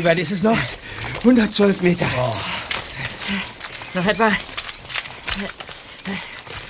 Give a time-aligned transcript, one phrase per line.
[0.00, 0.56] Wie weit, ist es noch?
[1.18, 2.06] 112 Meter.
[3.92, 4.32] Noch etwa.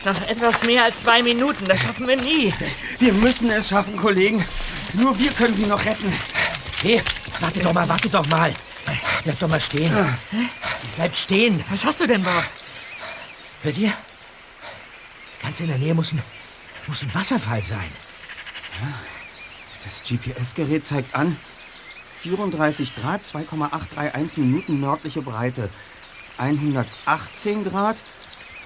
[0.04, 1.64] Noch etwas mehr als zwei Minuten.
[1.64, 2.52] Das schaffen wir nie.
[2.98, 4.44] Wir müssen es schaffen, Kollegen.
[4.94, 6.12] Nur wir können sie noch retten.
[6.82, 7.00] Hey,
[7.38, 8.52] warte doch mal, warte doch mal.
[9.22, 9.94] Bleib doch mal stehen.
[10.96, 11.64] Bleib stehen.
[11.70, 12.44] Was hast du denn, Bob?
[13.62, 13.92] Hört ihr?
[15.40, 16.20] Ganz in der Nähe muss ein,
[16.88, 17.92] muss ein Wasserfall sein.
[19.84, 21.36] Das GPS-Gerät zeigt an
[22.22, 25.70] 34 Grad, 2,831 Minuten nördliche Breite.
[26.36, 28.02] 118 Grad,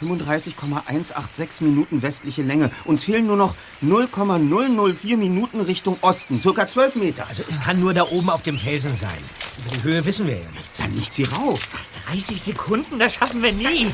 [0.00, 2.70] 35,186 Minuten westliche Länge.
[2.84, 7.26] Uns fehlen nur noch 0,004 Minuten Richtung Osten, circa 12 Meter.
[7.28, 9.18] Also es kann nur da oben auf dem Felsen sein.
[9.64, 10.78] Über die Höhe wissen wir ja nichts.
[10.78, 11.60] Dann nichts wie rauf.
[12.08, 13.92] 30 Sekunden, das schaffen wir nie.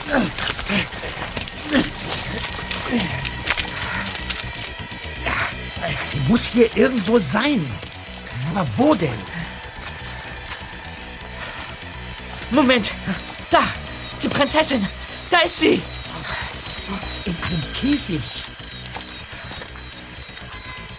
[6.07, 7.65] Sie muss hier irgendwo sein.
[8.55, 9.40] Aber wo denn?
[12.51, 12.91] Moment.
[13.51, 13.63] Da,
[14.23, 14.87] die Prinzessin.
[15.31, 15.81] Da ist sie.
[17.25, 18.23] In einem Käfig.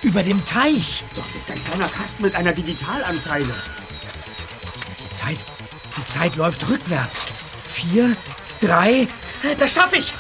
[0.02, 1.04] Über dem Teich.
[1.16, 3.54] Doch, das ist ein kleiner Kasten mit einer Digitalanzeige.
[5.00, 5.38] Die Zeit,
[5.98, 7.26] die Zeit läuft rückwärts.
[7.70, 8.16] Vier,
[8.60, 9.08] drei.
[9.60, 10.14] Das schaffe ich.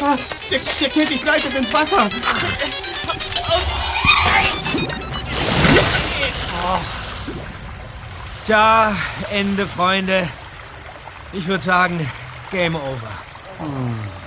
[0.00, 0.16] Ah,
[0.50, 2.08] der, der Käfig gleitet ins Wasser.
[8.46, 8.94] Tja,
[9.32, 10.28] Ende, Freunde.
[11.32, 12.08] Ich würde sagen,
[12.52, 13.10] Game over.
[13.58, 14.25] Liebe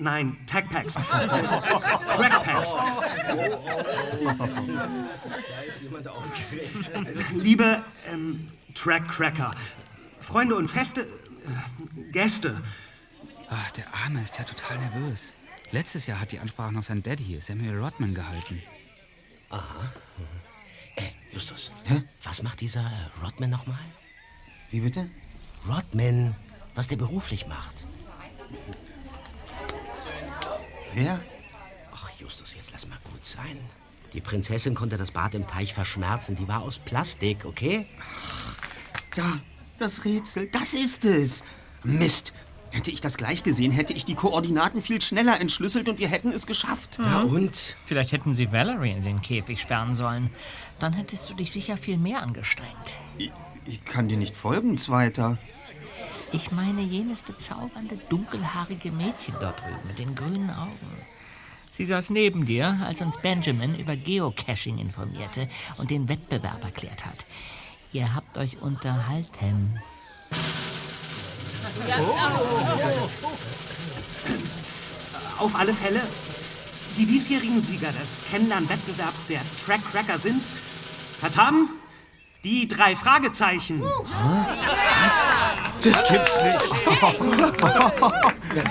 [0.00, 0.94] nein, Tag Packs.
[0.94, 2.74] Crack Packs.
[7.34, 9.54] Liebe ähm, Track Cracker,
[10.20, 12.60] Freunde und Feste, äh, Gäste.
[13.48, 15.32] Ach, der Arme ist ja total nervös.
[15.72, 18.62] Letztes Jahr hat die Ansprache noch sein Daddy, Samuel Rodman, gehalten.
[20.96, 21.72] Äh, Justus,
[22.22, 23.78] was macht dieser äh, Rodman nochmal?
[24.70, 25.08] Wie bitte?
[25.68, 26.34] Rodman,
[26.74, 27.86] was der beruflich macht.
[30.94, 31.20] Wer?
[31.92, 33.58] Ach, Justus, jetzt lass mal gut sein.
[34.12, 36.36] Die Prinzessin konnte das Bad im Teich verschmerzen.
[36.36, 37.86] Die war aus Plastik, okay?
[39.14, 39.40] Da,
[39.78, 41.44] das Rätsel, das ist es.
[41.84, 42.32] Mist.
[42.72, 46.28] Hätte ich das gleich gesehen, hätte ich die Koordinaten viel schneller entschlüsselt und wir hätten
[46.28, 46.98] es geschafft.
[46.98, 47.76] Ja, und?
[47.86, 50.30] Vielleicht hätten sie Valerie in den Käfig sperren sollen.
[50.78, 52.94] Dann hättest du dich sicher viel mehr angestrengt.
[53.18, 53.32] Ich,
[53.66, 55.36] ich kann dir nicht folgen, Zweiter.
[56.32, 60.76] Ich meine jenes bezaubernde, dunkelhaarige Mädchen dort drüben mit den grünen Augen.
[61.72, 65.48] Sie saß neben dir, als uns Benjamin über Geocaching informierte
[65.78, 67.26] und den Wettbewerb erklärt hat.
[67.92, 69.80] Ihr habt euch unterhalten.
[75.38, 76.02] Auf alle Fälle,
[76.96, 80.44] die diesjährigen Sieger des Kennenlern-Wettbewerbs der Track Cracker sind
[81.20, 81.70] Tatam,
[82.44, 83.82] die drei Fragezeichen.
[85.82, 86.70] Das gibt's nicht.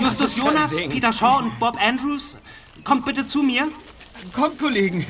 [0.00, 2.38] Justus Jonas, Peter Shaw und Bob Andrews.
[2.84, 3.68] Kommt bitte zu mir.
[4.32, 5.06] Kommt, Kollegen.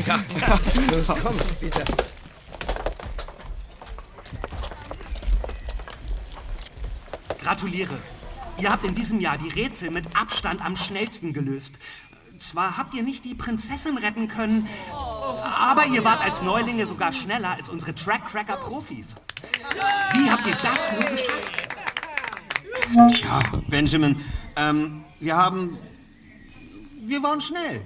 [0.95, 1.85] Los, komm, Peter.
[7.43, 7.99] Gratuliere.
[8.59, 11.79] Ihr habt in diesem Jahr die Rätsel mit Abstand am schnellsten gelöst.
[12.39, 14.67] Zwar habt ihr nicht die Prinzessin retten können,
[15.39, 19.17] aber ihr wart als Neulinge sogar schneller als unsere Track Cracker Profis.
[20.13, 21.55] Wie habt ihr das nur geschafft?
[23.11, 24.21] Tja, Benjamin,
[24.57, 25.79] ähm, wir haben.
[27.03, 27.81] Wir waren schnell.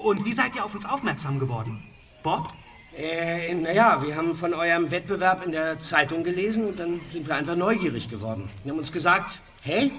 [0.00, 1.82] Und wie seid ihr auf uns aufmerksam geworden?
[2.22, 2.48] Bob?
[2.96, 7.34] Äh, naja, wir haben von eurem Wettbewerb in der Zeitung gelesen und dann sind wir
[7.34, 8.48] einfach neugierig geworden.
[8.62, 9.92] Wir haben uns gesagt, hey,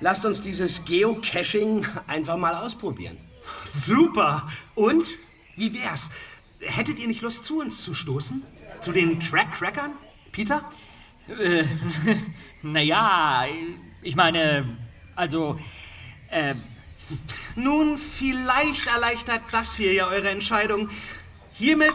[0.00, 3.16] lasst uns dieses Geocaching einfach mal ausprobieren.
[3.64, 4.48] Super!
[4.74, 5.18] Und?
[5.56, 6.10] Wie wär's?
[6.60, 8.42] Hättet ihr nicht Lust, zu uns zu stoßen?
[8.80, 9.92] Zu den Track Crackern?
[10.32, 10.70] Peter?
[12.62, 13.44] Naja,
[14.02, 14.76] ich meine,
[15.14, 15.58] also,
[16.30, 16.54] äh,
[17.54, 20.88] Nun, vielleicht erleichtert das hier ja eure Entscheidung.
[21.52, 21.94] Hiermit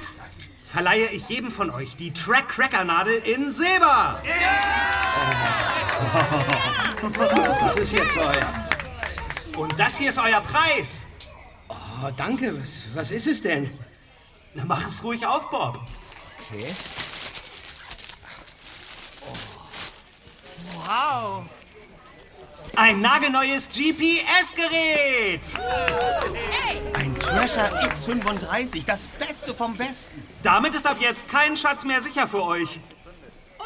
[0.63, 4.21] verleihe ich jedem von euch die Track Cracker Nadel in Silber.
[7.01, 8.69] Was ist jetzt euer?
[9.55, 11.05] Und das hier ist euer Preis.
[12.03, 12.59] Oh, danke.
[12.59, 13.69] Was, was ist es denn?
[14.53, 15.79] Na, mach es ruhig auf, Bob.
[16.51, 16.73] Okay.
[20.85, 21.45] Wow.
[22.75, 25.47] Ein nagelneues GPS-Gerät.
[26.93, 30.27] Ein Treasure X35, das Beste vom Besten.
[30.41, 32.81] Damit ist ab jetzt kein Schatz mehr sicher für euch.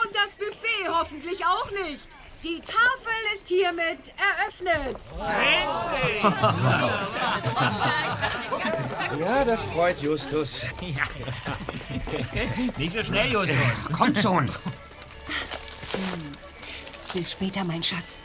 [0.03, 2.16] Und das Buffet hoffentlich auch nicht.
[2.43, 5.09] Die Tafel ist hiermit eröffnet.
[9.19, 10.61] Ja, das freut Justus.
[12.77, 13.89] Nicht so schnell, Justus.
[13.91, 14.49] Kommt schon.
[17.13, 18.19] Bis später, mein Schatz.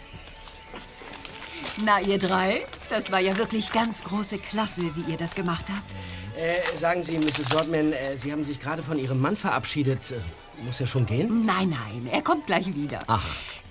[1.84, 5.92] Na, ihr drei, das war ja wirklich ganz große Klasse, wie ihr das gemacht habt.
[6.36, 7.54] Äh, sagen Sie, Mrs.
[7.54, 10.10] Rodman, äh, Sie haben sich gerade von Ihrem Mann verabschiedet.
[10.10, 11.46] Äh, muss er schon gehen?
[11.46, 12.98] Nein, nein, er kommt gleich wieder.
[13.06, 13.22] Aha.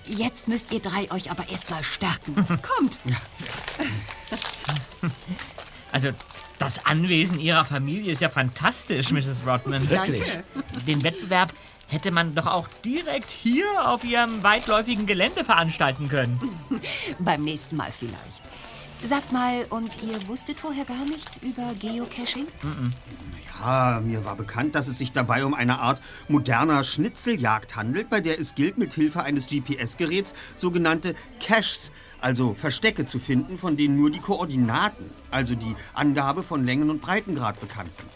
[0.06, 2.34] Jetzt müsst ihr drei euch aber erstmal stärken.
[2.62, 3.00] Kommt.
[5.92, 6.10] Also,
[6.58, 9.46] das Anwesen Ihrer Familie ist ja fantastisch, Mrs.
[9.46, 9.88] Rodman.
[9.88, 10.24] Wirklich?
[10.86, 11.52] Den Wettbewerb
[11.88, 16.40] hätte man doch auch direkt hier auf Ihrem weitläufigen Gelände veranstalten können.
[17.18, 18.42] Beim nächsten Mal vielleicht.
[19.02, 22.46] Sagt mal, und ihr wusstet vorher gar nichts über Geocaching?
[23.62, 28.40] Mir war bekannt, dass es sich dabei um eine Art moderner Schnitzeljagd handelt, bei der
[28.40, 34.10] es gilt, mit Hilfe eines GPS-Geräts sogenannte Caches, also Verstecke zu finden, von denen nur
[34.10, 38.08] die Koordinaten, also die Angabe von Längen- und Breitengrad bekannt sind.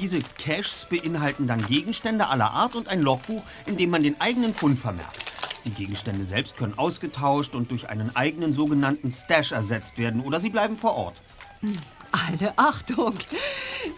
[0.00, 4.52] Diese Caches beinhalten dann Gegenstände aller Art und ein Logbuch, in dem man den eigenen
[4.52, 5.18] Fund vermerkt.
[5.64, 10.50] Die Gegenstände selbst können ausgetauscht und durch einen eigenen sogenannten Stash ersetzt werden oder sie
[10.50, 11.22] bleiben vor Ort.
[12.12, 13.14] Alle Achtung!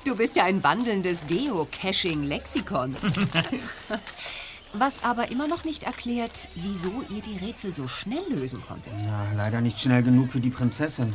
[0.04, 2.96] Du bist ja ein wandelndes Geocaching-Lexikon.
[4.72, 8.92] Was aber immer noch nicht erklärt, wieso ihr die Rätsel so schnell lösen konntet.
[9.00, 11.12] Ja, leider nicht schnell genug für die Prinzessin.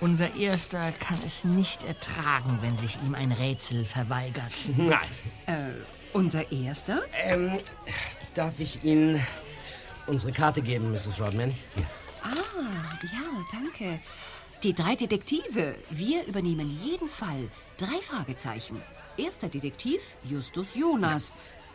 [0.00, 4.52] Unser Erster kann es nicht ertragen, wenn sich ihm ein Rätsel verweigert.
[4.74, 4.98] Nein.
[6.14, 7.02] Unser Erster?
[7.12, 7.58] Ähm,
[8.34, 9.20] darf ich Ihnen
[10.06, 11.20] unsere Karte geben, Mrs.
[11.20, 11.54] Rodman?
[11.74, 11.86] Hier.
[12.22, 12.28] Ah,
[13.02, 14.00] ja, danke.
[14.62, 15.76] Die drei Detektive.
[15.90, 17.50] Wir übernehmen jeden Fall.
[17.76, 18.82] Drei Fragezeichen.
[19.16, 21.32] Erster Detektiv Justus Jonas.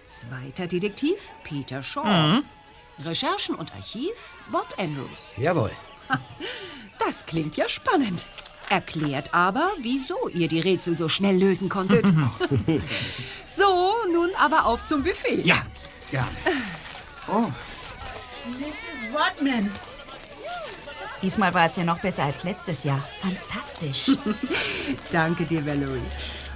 [0.07, 2.41] Zweiter Detektiv Peter Shaw.
[2.99, 5.33] Recherchen und Archiv Bob Andrews.
[5.37, 5.71] Jawohl.
[6.99, 8.25] Das klingt ja spannend.
[8.69, 12.05] Erklärt aber, wieso ihr die Rätsel so schnell lösen konntet.
[13.45, 15.45] so, nun aber auf zum Buffet.
[15.45, 15.61] Ja,
[16.11, 16.27] ja.
[18.47, 19.13] Mrs.
[19.13, 19.71] Rodman.
[21.21, 23.03] Diesmal war es ja noch besser als letztes Jahr.
[23.21, 24.11] Fantastisch.
[25.11, 26.01] Danke dir, Valerie.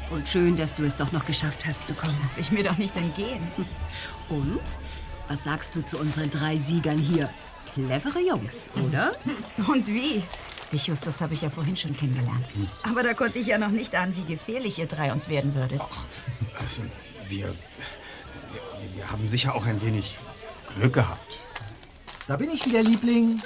[0.09, 2.17] Und schön, dass du es doch noch geschafft hast zu kommen.
[2.23, 3.41] Lass ich mir doch nicht entgehen.
[4.29, 4.61] Und?
[5.27, 7.29] Was sagst du zu unseren drei Siegern hier?
[7.73, 9.13] Clevere Jungs, oder?
[9.67, 10.23] Und wie?
[10.71, 12.45] Dich, Justus, habe ich ja vorhin schon kennengelernt.
[12.83, 15.81] Aber da konnte ich ja noch nicht ahnen, wie gefährlich ihr drei uns werden würdet.
[16.59, 16.81] Also,
[17.27, 17.55] wir, wir,
[18.95, 20.17] wir haben sicher auch ein wenig
[20.75, 21.37] Glück gehabt.
[22.27, 23.41] Da bin ich wieder, Liebling.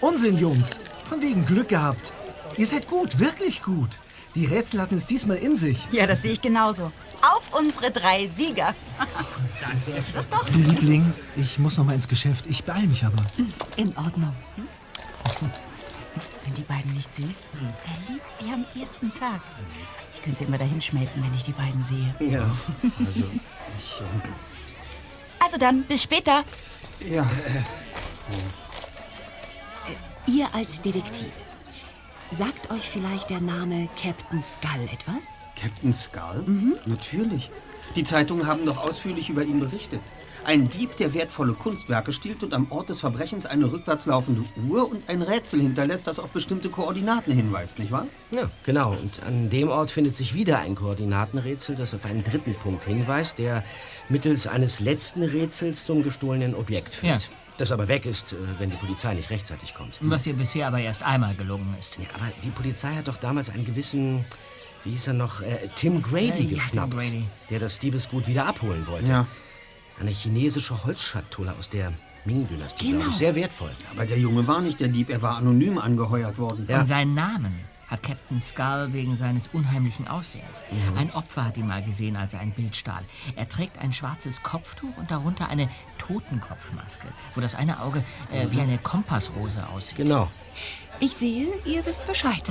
[0.00, 0.80] Unsinn, Jungs.
[1.08, 2.12] Von wegen Glück gehabt.
[2.56, 3.98] Ihr seid gut, wirklich gut.
[4.34, 5.78] Die Rätsel hatten es diesmal in sich.
[5.92, 6.90] Ja, das sehe ich genauso.
[7.20, 8.74] Auf unsere drei Sieger.
[10.52, 12.44] Du Liebling, ich muss noch mal ins Geschäft.
[12.46, 13.24] Ich beeil mich aber.
[13.76, 14.34] In Ordnung.
[16.38, 17.48] Sind die beiden nicht süß?
[17.84, 19.40] Verliebt wie am ersten Tag.
[20.12, 22.14] Ich könnte immer dahin schmelzen, wenn ich die beiden sehe.
[22.20, 22.42] Ja.
[22.98, 23.24] Also,
[23.78, 24.22] ich, ähm,
[25.38, 26.44] Also dann, bis später.
[27.08, 27.30] Ja,
[30.26, 31.32] Ihr als Detektiv.
[32.30, 35.26] Sagt euch vielleicht der Name Captain Skull etwas?
[35.60, 36.44] Captain Skull?
[36.86, 37.50] Natürlich.
[37.96, 40.00] Die Zeitungen haben doch ausführlich über ihn berichtet.
[40.44, 44.90] Ein Dieb, der wertvolle Kunstwerke stiehlt und am Ort des Verbrechens eine rückwärts laufende Uhr
[44.90, 48.08] und ein Rätsel hinterlässt, das auf bestimmte Koordinaten hinweist, nicht wahr?
[48.32, 48.90] Ja, genau.
[48.90, 53.38] Und an dem Ort findet sich wieder ein Koordinatenrätsel, das auf einen dritten Punkt hinweist,
[53.38, 53.62] der
[54.08, 57.22] mittels eines letzten Rätsels zum gestohlenen Objekt führt.
[57.22, 57.28] Ja.
[57.58, 59.98] Das aber weg ist, äh, wenn die Polizei nicht rechtzeitig kommt.
[60.00, 61.98] Was ihr bisher aber erst einmal gelungen ist.
[61.98, 64.24] Ja, aber die Polizei hat doch damals einen gewissen,
[64.82, 67.24] wie hieß er noch, äh, Tim Grady Ja, ja, Tim geschnappt, Grady.
[67.50, 69.08] der das Diebesgut wieder abholen wollte.
[69.08, 69.26] Ja.
[70.00, 71.92] Eine chinesische Holzschatulle aus der
[72.24, 72.96] Ming-Dynastie, Genau.
[72.98, 73.16] glaube ich.
[73.16, 73.70] Sehr wertvoll.
[73.90, 76.66] Aber der Junge war nicht der Dieb, er war anonym angeheuert worden.
[76.68, 76.80] Ja.
[76.80, 77.54] Und seinen Namen
[77.88, 80.62] hat Captain Skull wegen seines unheimlichen Aussehens.
[80.70, 80.96] Mhm.
[80.98, 83.02] Ein Opfer hat ihn mal gesehen, als er ein Bild stahl.
[83.36, 85.68] Er trägt ein schwarzes Kopftuch und darunter eine
[85.98, 89.98] Totenkopfmaske, wo das eine Auge äh, wie eine Kompassrose aussieht.
[89.98, 90.02] Mhm.
[90.04, 90.30] Genau.
[91.00, 92.42] Ich sehe, ihr wisst Bescheid.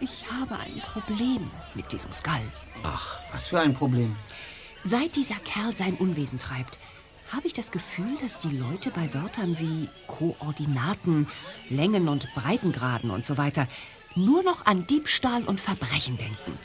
[0.00, 2.34] Ich habe ein Problem mit diesem Skull.
[2.84, 4.16] Ach, was für ein Problem.
[4.82, 6.78] Seit dieser Kerl sein Unwesen treibt,
[7.32, 11.28] habe ich das Gefühl, dass die Leute bei Wörtern wie Koordinaten,
[11.68, 13.68] Längen und Breitengraden und so weiter
[14.16, 16.58] nur noch an Diebstahl und Verbrechen denken.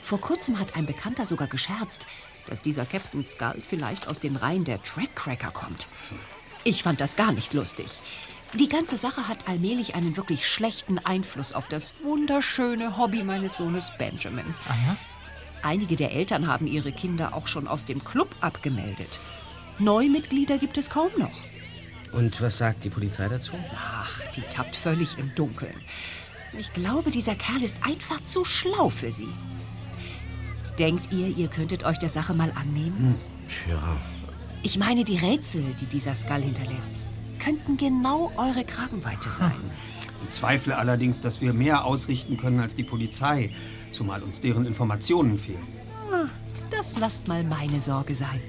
[0.00, 2.06] Vor kurzem hat ein Bekannter sogar gescherzt,
[2.46, 5.88] dass dieser Captain Skull vielleicht aus den Reihen der Trackcracker kommt.
[6.62, 7.86] Ich fand das gar nicht lustig.
[8.52, 13.90] Die ganze Sache hat allmählich einen wirklich schlechten Einfluss auf das wunderschöne Hobby meines Sohnes
[13.98, 14.54] Benjamin.
[15.64, 19.18] Einige der Eltern haben ihre Kinder auch schon aus dem Club abgemeldet.
[19.78, 21.32] Neumitglieder gibt es kaum noch.
[22.12, 23.52] Und was sagt die Polizei dazu?
[23.74, 25.74] Ach, die tappt völlig im Dunkeln.
[26.58, 29.28] Ich glaube, dieser Kerl ist einfach zu schlau für sie.
[30.78, 33.14] Denkt ihr, ihr könntet euch der Sache mal annehmen?
[33.68, 33.96] Ja.
[34.62, 36.92] Ich meine, die Rätsel, die dieser Skull hinterlässt,
[37.42, 39.52] könnten genau eure Kragenweite sein.
[40.24, 43.50] Ich zweifle allerdings, dass wir mehr ausrichten können als die Polizei,
[43.94, 45.66] zumal uns deren Informationen fehlen.
[46.12, 46.26] Ah,
[46.70, 48.40] Das lasst mal meine Sorge sein.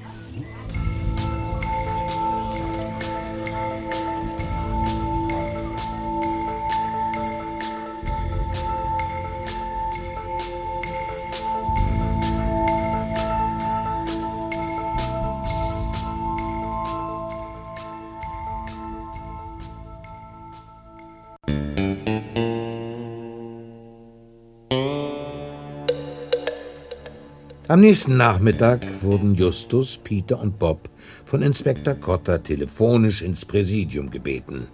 [27.76, 30.90] Am nächsten Nachmittag wurden Justus, Peter und Bob
[31.26, 34.68] von Inspektor Cotter telefonisch ins Präsidium gebeten.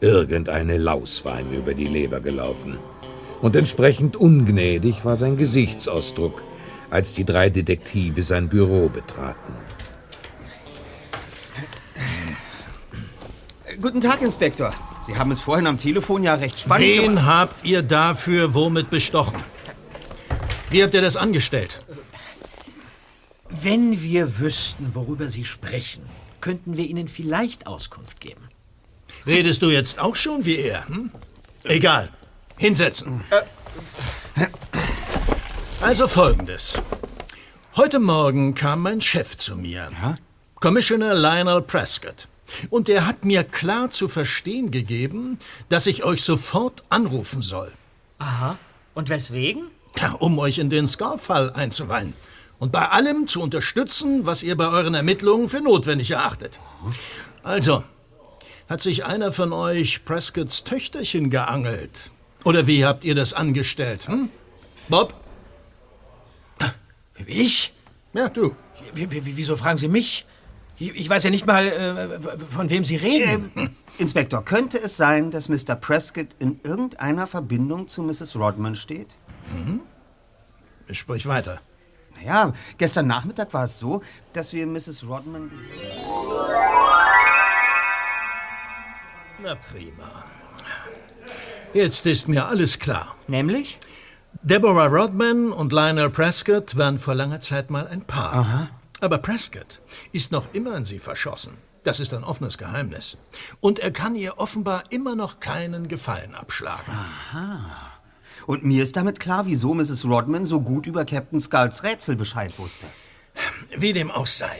[0.00, 2.78] Irgendeine Laus war ihm über die Leber gelaufen.
[3.42, 6.44] Und entsprechend ungnädig war sein Gesichtsausdruck,
[6.88, 9.52] als die drei Detektive sein Büro betraten.
[13.82, 14.72] Guten Tag, Inspektor.
[15.02, 17.16] Sie haben es vorhin am Telefon ja recht spannend gemacht.
[17.16, 19.44] Wen habt ihr dafür womit bestochen?
[20.70, 21.85] Wie habt ihr das angestellt?
[23.68, 26.04] Wenn wir wüssten, worüber Sie sprechen,
[26.40, 28.42] könnten wir Ihnen vielleicht Auskunft geben.
[29.26, 30.86] Redest du jetzt auch schon wie er?
[30.86, 31.10] Hm?
[31.64, 32.10] Egal.
[32.56, 33.22] Hinsetzen.
[35.80, 36.80] Also folgendes.
[37.74, 39.90] Heute Morgen kam mein Chef zu mir,
[40.60, 42.28] Commissioner Lionel Prescott.
[42.70, 47.72] Und er hat mir klar zu verstehen gegeben, dass ich euch sofort anrufen soll.
[48.18, 48.60] Aha.
[48.94, 49.72] Und weswegen?
[49.98, 52.14] Ja, um euch in den Skull-Fall einzuweihen.
[52.58, 56.58] Und bei allem zu unterstützen, was ihr bei euren Ermittlungen für notwendig erachtet.
[57.42, 57.84] Also,
[58.68, 62.10] hat sich einer von euch Prescotts Töchterchen geangelt?
[62.44, 64.08] Oder wie habt ihr das angestellt?
[64.08, 64.30] Hm?
[64.88, 65.14] Bob?
[67.26, 67.72] Ich?
[68.12, 68.54] Ja, du.
[68.92, 70.26] W wieso fragen Sie mich?
[70.78, 73.50] Ich, ich weiß ja nicht mal, äh, von wem Sie reden.
[73.56, 75.74] Ähm, Inspektor, könnte es sein, dass Mr.
[75.74, 78.36] Prescott in irgendeiner Verbindung zu Mrs.
[78.36, 79.16] Rodman steht?
[79.54, 79.80] Mhm.
[80.92, 81.60] Sprich weiter.
[82.18, 85.04] Naja, gestern Nachmittag war es so, dass wir Mrs.
[85.06, 86.02] Rodman gesehen
[89.42, 90.24] Na prima.
[91.74, 93.16] Jetzt ist mir alles klar.
[93.28, 93.78] Nämlich?
[94.42, 98.32] Deborah Rodman und Lionel Prescott waren vor langer Zeit mal ein Paar.
[98.32, 98.68] Aha.
[99.00, 99.80] Aber Prescott
[100.12, 101.52] ist noch immer an sie verschossen.
[101.84, 103.16] Das ist ein offenes Geheimnis.
[103.60, 106.92] Und er kann ihr offenbar immer noch keinen Gefallen abschlagen.
[106.92, 107.92] Aha.
[108.46, 110.04] Und mir ist damit klar, wieso Mrs.
[110.04, 112.86] Rodman so gut über Captain Skulls Rätsel Bescheid wusste.
[113.76, 114.58] Wie dem auch sei.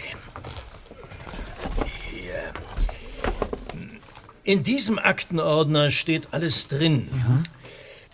[2.11, 2.53] Hier.
[4.45, 7.09] In diesem Aktenordner steht alles drin.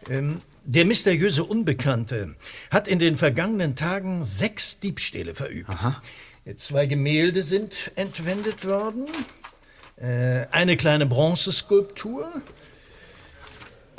[0.09, 2.37] Ähm, der mysteriöse Unbekannte
[2.71, 5.71] hat in den vergangenen Tagen sechs Diebstähle verübt.
[6.57, 9.07] Zwei Gemälde sind entwendet worden,
[9.97, 12.33] äh, eine kleine Bronzeskulptur,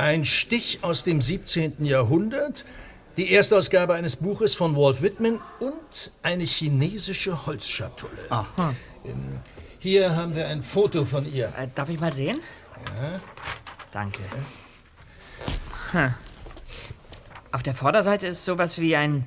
[0.03, 1.85] ein Stich aus dem 17.
[1.85, 2.65] Jahrhundert,
[3.15, 8.11] die Erstausgabe eines Buches von Walt Whitman und eine chinesische Holzschatulle.
[9.05, 9.39] Ähm,
[9.79, 11.53] Hier haben wir ein Foto von ihr.
[11.57, 12.37] Äh, darf ich mal sehen?
[13.01, 13.19] Ja.
[13.93, 14.19] Danke.
[15.91, 16.13] Hm.
[17.53, 19.25] Auf der Vorderseite ist sowas wie ein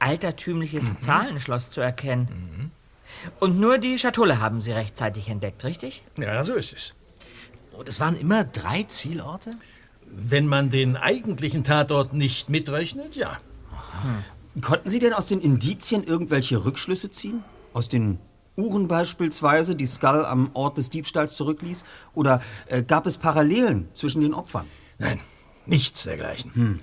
[0.00, 1.00] altertümliches Mhm.
[1.02, 2.72] Zahlenschloss zu erkennen.
[3.38, 6.02] Und nur die Schatulle haben Sie rechtzeitig entdeckt, richtig?
[6.16, 6.94] Ja, so ist es.
[7.72, 9.52] Und es waren immer drei Zielorte?
[10.18, 13.38] Wenn man den eigentlichen Tatort nicht mitrechnet, ja.
[14.62, 17.44] Konnten Sie denn aus den Indizien irgendwelche Rückschlüsse ziehen?
[17.74, 18.18] Aus den
[18.56, 21.84] Uhren beispielsweise, die Skull am Ort des Diebstahls zurückließ?
[22.14, 24.64] Oder äh, gab es Parallelen zwischen den Opfern?
[24.98, 25.20] Nein,
[25.66, 26.80] Nichts dergleichen.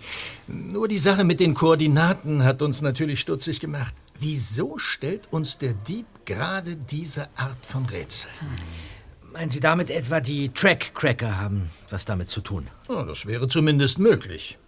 [0.48, 3.94] Nur die Sache mit den Koordinaten hat uns natürlich stutzig gemacht.
[4.20, 8.30] Wieso stellt uns der Dieb gerade diese Art von Rätsel?
[9.34, 12.68] Meinen Sie damit etwa, die Track-Cracker haben was damit zu tun?
[12.88, 14.60] Oh, das wäre zumindest möglich.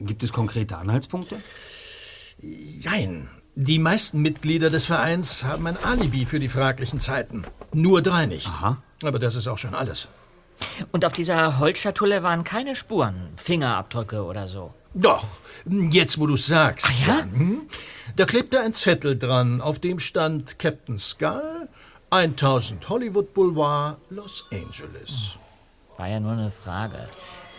[0.00, 1.36] Gibt es konkrete Anhaltspunkte?
[2.40, 3.28] Jein.
[3.54, 7.44] Die meisten Mitglieder des Vereins haben ein Alibi für die fraglichen Zeiten.
[7.74, 8.46] Nur drei nicht.
[8.46, 8.82] Aha.
[9.02, 10.08] Aber das ist auch schon alles.
[10.90, 14.72] Und auf dieser Holzschatulle waren keine Spuren, Fingerabdrücke oder so.
[14.94, 15.26] Doch,
[15.66, 16.86] jetzt wo du sagst.
[16.88, 17.18] Ach ja?
[17.24, 17.62] hm?
[18.16, 21.68] Da klebte ein Zettel dran, auf dem stand Captain Skull,
[22.16, 25.36] 1000 Hollywood Boulevard, Los Angeles.
[25.96, 27.06] War ja nur eine Frage.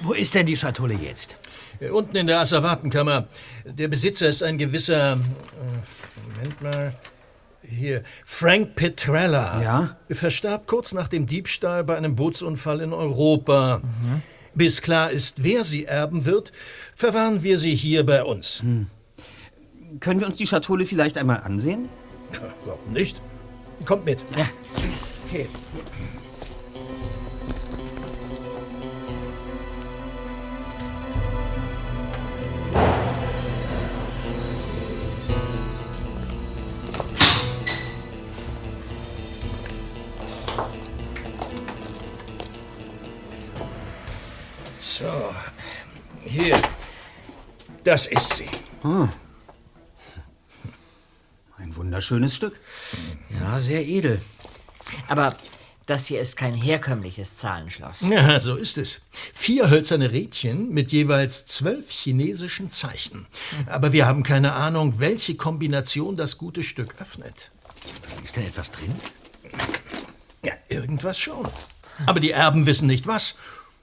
[0.01, 1.37] Wo ist denn die Schatulle jetzt?
[1.79, 3.27] Äh, Unten in der Asservatenkammer.
[3.65, 5.13] Der Besitzer ist ein gewisser.
[5.13, 5.17] Äh,
[6.33, 6.93] Moment mal.
[7.61, 8.03] Hier.
[8.25, 9.61] Frank Petrella.
[9.61, 9.97] Ja?
[10.09, 13.81] Verstarb kurz nach dem Diebstahl bei einem Bootsunfall in Europa.
[14.53, 16.51] Bis klar ist, wer sie erben wird,
[16.95, 18.63] verwahren wir sie hier bei uns.
[19.99, 21.89] Können wir uns die Schatulle vielleicht einmal ansehen?
[22.65, 23.21] Warum nicht?
[23.85, 24.23] Kommt mit.
[24.35, 24.45] Ja.
[25.27, 25.47] Okay.
[44.81, 45.05] So.
[46.25, 46.59] Hier.
[47.83, 48.47] Das ist sie.
[51.57, 52.59] Ein wunderschönes Stück.
[53.47, 54.21] Ja, sehr edel.
[55.07, 55.33] Aber
[55.85, 58.01] das hier ist kein herkömmliches Zahlenschloss.
[58.01, 58.99] Ja, so ist es.
[59.33, 63.25] Vier hölzerne Rädchen mit jeweils zwölf chinesischen Zeichen.
[63.67, 67.51] Aber wir haben keine Ahnung, welche Kombination das gute Stück öffnet.
[68.21, 68.93] Ist da etwas drin?
[70.43, 71.47] Ja, irgendwas schon.
[72.05, 73.35] Aber die Erben wissen nicht was.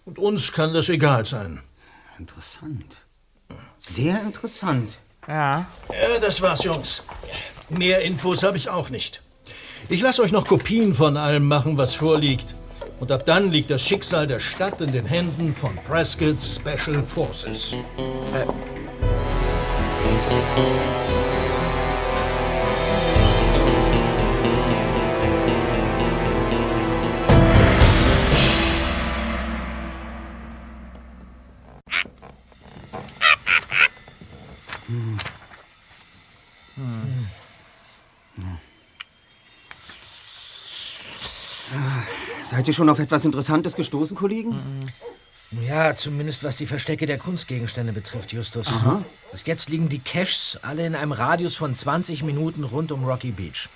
[0.05, 1.62] Und uns kann das egal sein.
[2.18, 3.00] Interessant.
[3.79, 4.98] Sehr interessant.
[5.27, 5.66] Ja.
[5.88, 7.03] Ja, das war's, Jungs.
[7.70, 9.22] Mehr Infos habe ich auch nicht.
[9.90, 12.55] Ich lasse euch noch Kopien von allem machen, was vorliegt.
[13.01, 17.75] Und ab dann liegt das Schicksal der Stadt in den Händen von Prescott's Special Forces.
[42.44, 44.54] Seid ihr schon auf etwas Interessantes gestoßen, Kollegen?
[45.66, 48.66] Ja, zumindest was die Verstecke der Kunstgegenstände betrifft, Justus.
[49.33, 53.30] Bis jetzt liegen die Caches alle in einem Radius von 20 Minuten rund um Rocky
[53.30, 53.68] Beach.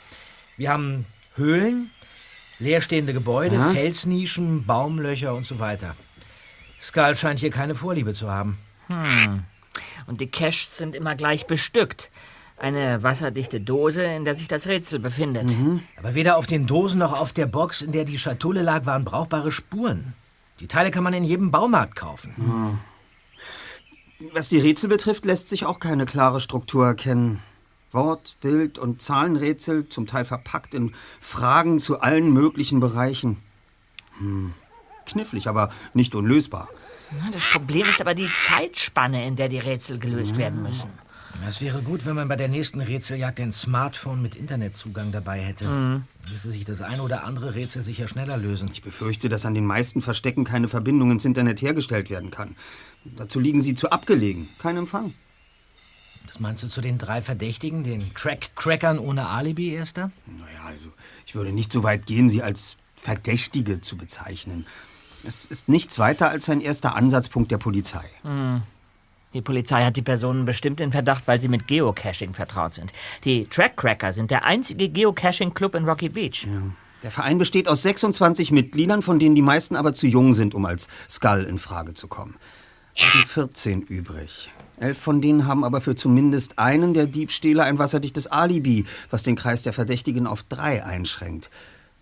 [0.56, 1.90] Wir haben Höhlen,
[2.58, 3.70] leerstehende Gebäude, Aha.
[3.70, 5.96] Felsnischen, Baumlöcher und so weiter.
[6.80, 8.58] Skull scheint hier keine Vorliebe zu haben.
[10.06, 12.10] Und die Caches sind immer gleich bestückt.
[12.58, 15.54] Eine wasserdichte Dose, in der sich das Rätsel befindet.
[15.96, 19.04] Aber weder auf den Dosen noch auf der Box, in der die Schatulle lag, waren
[19.04, 20.14] brauchbare Spuren.
[20.60, 22.80] Die Teile kann man in jedem Baumarkt kaufen.
[24.32, 27.40] Was die Rätsel betrifft, lässt sich auch keine klare Struktur erkennen.
[27.92, 33.38] Wort, Bild und Zahlenrätsel, zum Teil verpackt in Fragen zu allen möglichen Bereichen.
[34.18, 34.52] Hm.
[35.06, 36.68] Knifflig, aber nicht unlösbar.
[37.32, 40.90] Das Problem ist aber die Zeitspanne, in der die Rätsel gelöst werden müssen.
[41.46, 45.66] Es wäre gut, wenn man bei der nächsten Rätseljagd ein Smartphone mit Internetzugang dabei hätte.
[45.66, 46.04] Mhm.
[46.30, 48.68] Müsste sich das ein oder andere Rätsel sicher schneller lösen.
[48.72, 52.56] Ich befürchte, dass an den meisten Verstecken keine Verbindung ins Internet hergestellt werden kann.
[53.04, 54.48] Dazu liegen sie zu abgelegen.
[54.58, 55.14] Kein Empfang.
[56.26, 60.10] Das meinst du zu den drei Verdächtigen, den Track-Crackern ohne Alibi, Erster?
[60.26, 60.92] Naja, also
[61.24, 64.66] ich würde nicht so weit gehen, sie als Verdächtige zu bezeichnen.
[65.24, 68.04] Es ist nichts weiter als ein erster Ansatzpunkt der Polizei.
[69.34, 72.92] Die Polizei hat die Personen bestimmt in Verdacht, weil sie mit Geocaching vertraut sind.
[73.24, 76.46] Die Trackcracker sind der einzige Geocaching-Club in Rocky Beach.
[77.02, 80.64] Der Verein besteht aus 26 Mitgliedern, von denen die meisten aber zu jung sind, um
[80.64, 82.36] als Skull in Frage zu kommen.
[82.96, 84.50] Es sind 14 übrig.
[84.80, 89.36] Elf von denen haben aber für zumindest einen der Diebstähle ein wasserdichtes Alibi, was den
[89.36, 91.50] Kreis der Verdächtigen auf drei einschränkt,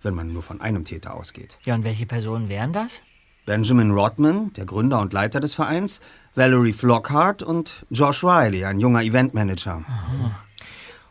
[0.02, 1.58] wenn man nur von einem Täter ausgeht.
[1.64, 3.02] Ja, und welche Personen wären das?
[3.46, 6.00] Benjamin Rodman, der Gründer und Leiter des Vereins,
[6.36, 9.82] Valerie Flockhart und Josh Riley, ein junger Eventmanager.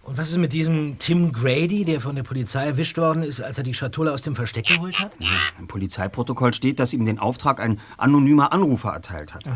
[0.04, 3.58] Und was ist mit diesem Tim Grady, der von der Polizei erwischt worden ist, als
[3.58, 5.14] er die Schatulle aus dem Versteck geholt hat?
[5.58, 9.50] Im Polizeiprotokoll steht, dass ihm den Auftrag ein anonymer Anrufer erteilt hat.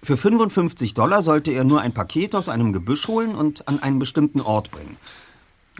[0.00, 3.98] Für 55 Dollar sollte er nur ein Paket aus einem Gebüsch holen und an einen
[3.98, 4.96] bestimmten Ort bringen.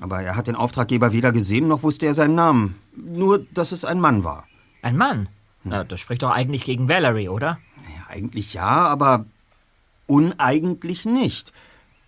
[0.01, 2.81] Aber er hat den Auftraggeber weder gesehen, noch wusste er seinen Namen.
[2.97, 4.45] Nur, dass es ein Mann war.
[4.83, 5.29] Ein Mann?
[5.63, 7.59] Na, das spricht doch eigentlich gegen Valerie, oder?
[8.11, 9.25] Eigentlich ja, aber
[10.07, 11.53] uneigentlich nicht.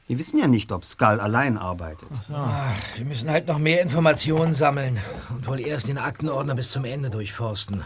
[0.09, 2.09] Wir wissen ja nicht, ob Skull allein arbeitet.
[2.29, 4.99] Ah, Wir müssen halt noch mehr Informationen sammeln
[5.31, 7.85] und wohl erst den Aktenordner bis zum Ende durchforsten.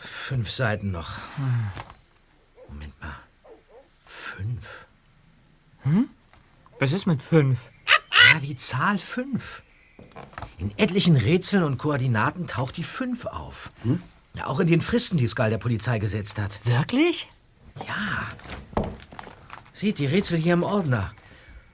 [0.00, 1.12] Fünf Seiten noch.
[2.68, 3.14] Moment mal.
[4.04, 4.86] Fünf?
[5.82, 6.10] Hm?
[6.78, 7.70] Was ist mit fünf?
[8.32, 9.62] Ja, die Zahl fünf.
[10.58, 13.70] In etlichen Rätseln und Koordinaten taucht die fünf auf.
[13.84, 13.94] Ja,
[14.44, 16.64] auch in den Fristen, die Skull der Polizei gesetzt hat.
[16.64, 17.28] Wirklich?
[17.86, 18.28] Ja.
[19.72, 21.12] Seht die Rätsel hier im Ordner.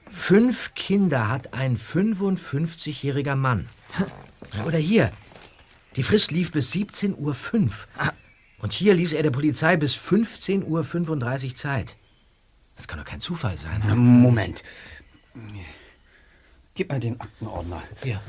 [0.09, 3.67] Fünf Kinder hat ein 55-jähriger Mann.
[4.57, 5.11] Ja, Oder hier.
[5.95, 8.13] Die Frist lief bis 17.05 Uhr.
[8.59, 11.95] Und hier ließ er der Polizei bis 15.35 Uhr Zeit.
[12.75, 13.81] Das kann doch kein Zufall sein.
[13.95, 14.63] Moment.
[16.73, 17.81] Gib mal den Aktenordner.
[18.03, 18.21] Hier.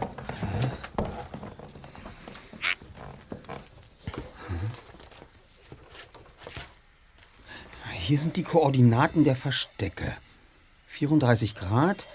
[8.10, 10.16] Hier sind die Koordinaten der Verstecke.
[10.88, 12.08] 34 Grad,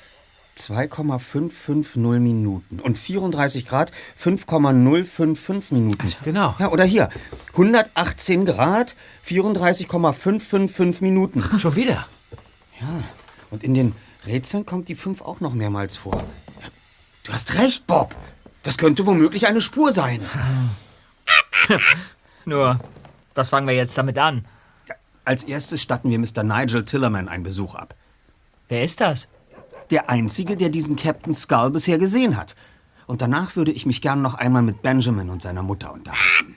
[0.55, 2.81] 2,550 Minuten.
[2.81, 6.13] Und 34 Grad, 5,055 Minuten.
[6.25, 6.53] genau.
[6.59, 7.07] Ja, oder hier.
[7.53, 11.41] 118 Grad, 34,555 Minuten.
[11.59, 12.05] Schon wieder?
[12.81, 13.05] Ja.
[13.49, 16.17] Und in den Rätseln kommt die 5 auch noch mehrmals vor.
[16.61, 16.67] Ja,
[17.23, 18.13] Du hast recht, Bob.
[18.63, 20.19] Das könnte womöglich eine Spur sein.
[22.43, 22.81] Nur,
[23.33, 24.45] was fangen wir jetzt damit an?
[25.25, 26.43] Als erstes statten wir Mr.
[26.43, 27.95] Nigel Tillerman einen Besuch ab.
[28.67, 29.27] Wer ist das?
[29.89, 32.55] Der einzige, der diesen Captain Skull bisher gesehen hat.
[33.07, 36.55] Und danach würde ich mich gern noch einmal mit Benjamin und seiner Mutter unterhalten.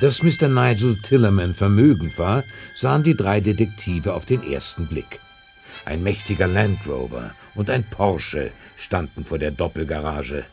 [0.00, 0.48] Dass Mr.
[0.48, 2.42] Nigel Tillerman vermögend war,
[2.74, 5.20] sahen die drei Detektive auf den ersten Blick.
[5.84, 10.44] Ein mächtiger Land Rover und ein Porsche standen vor der Doppelgarage.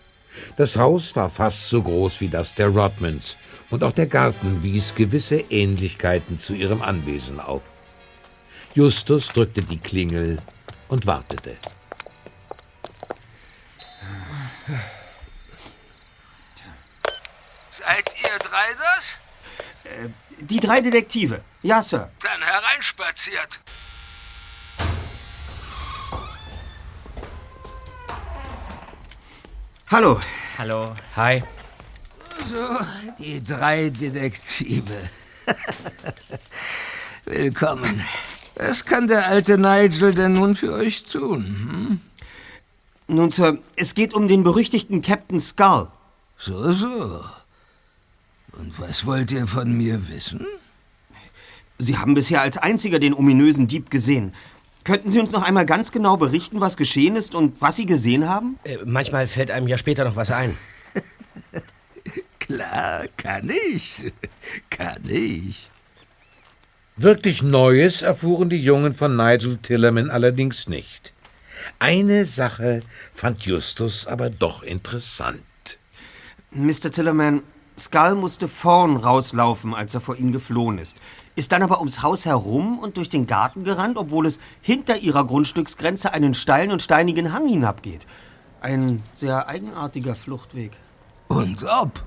[0.57, 3.37] Das Haus war fast so groß wie das der Rodmans
[3.69, 7.63] und auch der Garten wies gewisse Ähnlichkeiten zu ihrem Anwesen auf.
[8.73, 10.37] Justus drückte die Klingel
[10.89, 11.55] und wartete.
[17.71, 19.16] Seid ihr drei das?
[19.97, 20.09] Äh,
[20.41, 21.41] Die drei Detektive.
[21.63, 22.11] Ja, Sir.
[22.21, 23.59] Dann hereinspaziert.
[29.87, 30.19] Hallo.
[30.57, 30.93] Hallo.
[31.15, 31.43] Hi.
[32.49, 32.79] So,
[33.17, 35.09] die drei Detektive.
[37.25, 38.03] Willkommen.
[38.55, 41.45] Was kann der alte Nigel denn nun für euch tun?
[41.45, 42.01] Hm?
[43.07, 45.87] Nun, Sir, es geht um den berüchtigten Captain Skull.
[46.37, 47.23] So, so.
[48.57, 50.45] Und was wollt ihr von mir wissen?
[51.77, 54.33] Sie haben bisher als einziger den ominösen Dieb gesehen.
[54.83, 58.27] Könnten Sie uns noch einmal ganz genau berichten, was geschehen ist und was Sie gesehen
[58.27, 58.57] haben?
[58.63, 60.57] Äh, manchmal fällt einem ja später noch was ein.
[62.39, 64.11] Klar, kann ich.
[64.69, 65.69] Kann ich.
[66.95, 71.13] Wirklich Neues erfuhren die Jungen von Nigel Tillerman allerdings nicht.
[71.77, 72.81] Eine Sache
[73.13, 75.43] fand Justus aber doch interessant.
[76.51, 76.89] Mr.
[76.89, 77.43] Tillerman,
[77.79, 80.97] Skull musste vorn rauslaufen, als er vor Ihnen geflohen ist.
[81.35, 85.25] Ist dann aber ums Haus herum und durch den Garten gerannt, obwohl es hinter Ihrer
[85.25, 88.07] Grundstücksgrenze einen steilen und steinigen Hang hinabgeht.
[88.61, 90.71] Ein sehr eigenartiger Fluchtweg.
[91.27, 92.03] Und ob?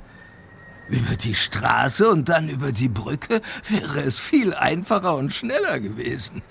[0.88, 6.42] Über die Straße und dann über die Brücke wäre es viel einfacher und schneller gewesen.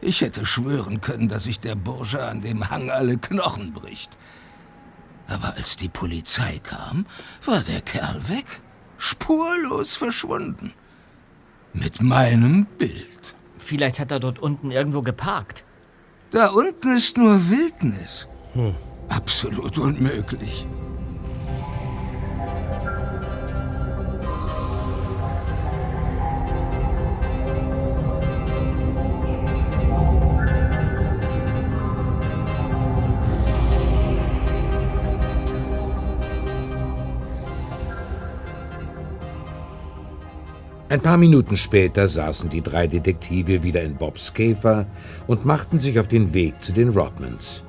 [0.00, 4.16] Ich hätte schwören können, dass sich der Bursche an dem Hang alle Knochen bricht.
[5.28, 7.06] Aber als die Polizei kam,
[7.44, 8.60] war der Kerl weg,
[8.98, 10.72] spurlos verschwunden.
[11.72, 13.34] Mit meinem Bild.
[13.58, 15.64] Vielleicht hat er dort unten irgendwo geparkt.
[16.30, 18.28] Da unten ist nur Wildnis.
[19.08, 20.66] Absolut unmöglich.
[40.94, 44.86] Ein paar Minuten später saßen die drei Detektive wieder in Bobs Käfer
[45.26, 47.64] und machten sich auf den Weg zu den Rodmans.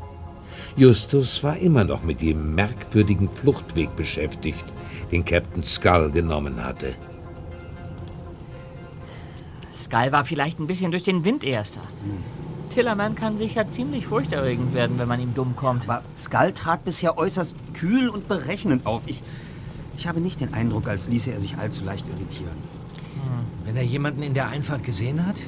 [0.75, 4.65] Justus war immer noch mit dem merkwürdigen Fluchtweg beschäftigt,
[5.11, 6.93] den Captain Skull genommen hatte.
[9.73, 11.81] Skull war vielleicht ein bisschen durch den Wind erster.
[12.69, 15.89] Tillerman kann sicher ziemlich furchterregend werden, wenn man ihm dumm kommt.
[15.89, 19.01] Aber Skull trat bisher äußerst kühl und berechnend auf.
[19.07, 19.23] Ich,
[19.97, 22.74] ich habe nicht den Eindruck, als ließe er sich allzu leicht irritieren.
[23.65, 25.41] Wenn er jemanden in der Einfahrt gesehen hat?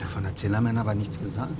[0.00, 1.52] Davon hat Tillerman aber nichts gesagt.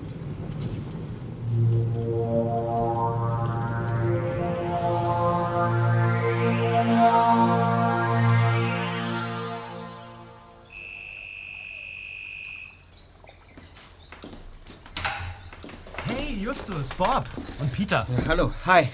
[16.07, 17.25] Hey, Justus, Bob
[17.61, 18.07] und Peter.
[18.27, 18.89] hallo, hi.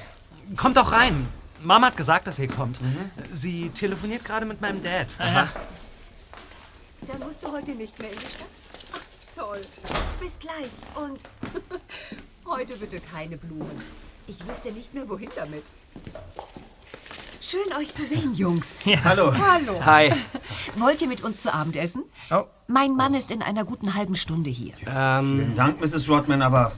[0.57, 1.29] Kommt doch rein.
[1.63, 2.79] Mama hat gesagt, dass ihr kommt.
[3.33, 5.09] Sie telefoniert gerade mit meinem Dad.
[7.07, 8.49] Dann musst du heute nicht mehr in die Stadt?
[8.93, 9.61] Ach, toll.
[10.21, 10.71] Bis gleich.
[10.97, 11.23] Und
[12.47, 13.83] heute bitte keine Blumen.
[14.27, 15.65] Ich wüsste nicht mehr, wohin damit.
[17.41, 18.77] Schön, euch zu sehen, Jungs.
[18.85, 19.03] Ja.
[19.05, 19.33] Hallo.
[19.33, 19.83] Hallo.
[19.85, 20.13] Hi.
[20.77, 22.05] Wollt ihr mit uns zu Abend essen?
[22.31, 22.45] Oh.
[22.67, 24.75] Mein Mann ist in einer guten halben Stunde hier.
[24.75, 26.09] Vielen Dank, Mrs.
[26.11, 26.73] Rodman, aber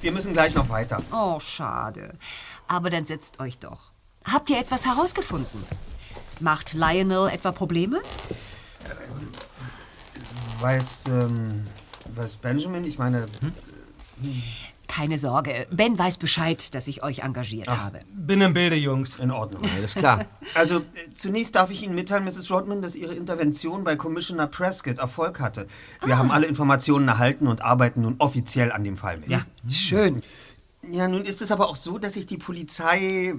[0.00, 1.00] wir müssen gleich noch weiter.
[1.12, 2.18] Oh, schade.
[2.66, 3.92] Aber dann setzt euch doch.
[4.24, 5.64] Habt ihr etwas herausgefunden?
[6.40, 8.02] Macht Lionel etwa Probleme?
[10.60, 11.66] Weiß, ähm,
[12.14, 13.26] weiß Benjamin, ich meine,
[14.86, 15.66] Keine Sorge.
[15.70, 18.00] Ben weiß Bescheid, dass ich euch engagiert habe.
[18.12, 19.18] Bin im Bilde, Jungs.
[19.18, 19.62] In Ordnung.
[19.76, 20.26] Alles klar.
[20.54, 20.82] Also, äh,
[21.14, 22.50] zunächst darf ich Ihnen mitteilen, Mrs.
[22.50, 25.66] Rodman, dass Ihre Intervention bei Commissioner Prescott Erfolg hatte.
[26.04, 29.30] Wir haben alle Informationen erhalten und arbeiten nun offiziell an dem Fall mit.
[29.30, 30.22] Ja, schön.
[30.90, 33.34] Ja, nun ist es aber auch so, dass sich die Polizei, äh,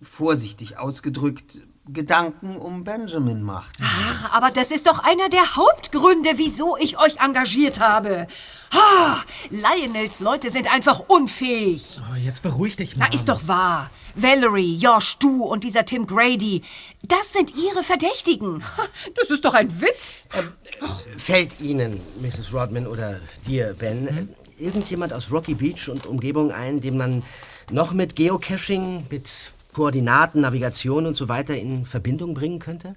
[0.00, 3.76] vorsichtig ausgedrückt, Gedanken um Benjamin macht.
[3.82, 8.28] Ach, aber das ist doch einer der Hauptgründe, wieso ich euch engagiert habe.
[8.72, 9.16] Ah,
[9.50, 12.00] Lionels Leute sind einfach unfähig.
[12.10, 13.14] Oh, jetzt beruhig dich Na, mal.
[13.14, 13.90] ist doch wahr.
[14.14, 16.62] Valerie, Josh, du und dieser Tim Grady,
[17.02, 18.62] das sind ihre Verdächtigen.
[18.76, 18.82] Ha,
[19.16, 20.26] Das ist doch ein Witz.
[21.16, 22.52] Fällt Ihnen, Mrs.
[22.52, 27.24] Rodman oder dir, Ben, äh, irgendjemand aus Rocky Beach und Umgebung ein, den man
[27.70, 29.28] noch mit Geocaching, mit
[29.72, 32.94] Koordinaten, Navigation und so weiter in Verbindung bringen könnte?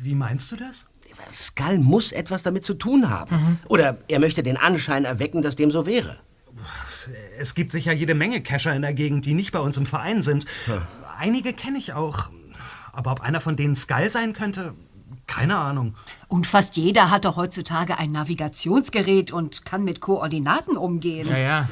[0.00, 0.86] Wie meinst du das?
[1.32, 3.58] Skull muss etwas damit zu tun haben.
[3.68, 6.18] Oder er möchte den Anschein erwecken, dass dem so wäre.
[7.38, 10.22] Es gibt sicher jede Menge Cacher in der Gegend, die nicht bei uns im Verein
[10.22, 10.46] sind.
[11.18, 12.30] Einige kenne ich auch.
[12.92, 14.74] Aber ob einer von denen Skull sein könnte,
[15.26, 15.94] keine Ahnung.
[16.28, 21.28] Und fast jeder hat doch heutzutage ein Navigationsgerät und kann mit Koordinaten umgehen.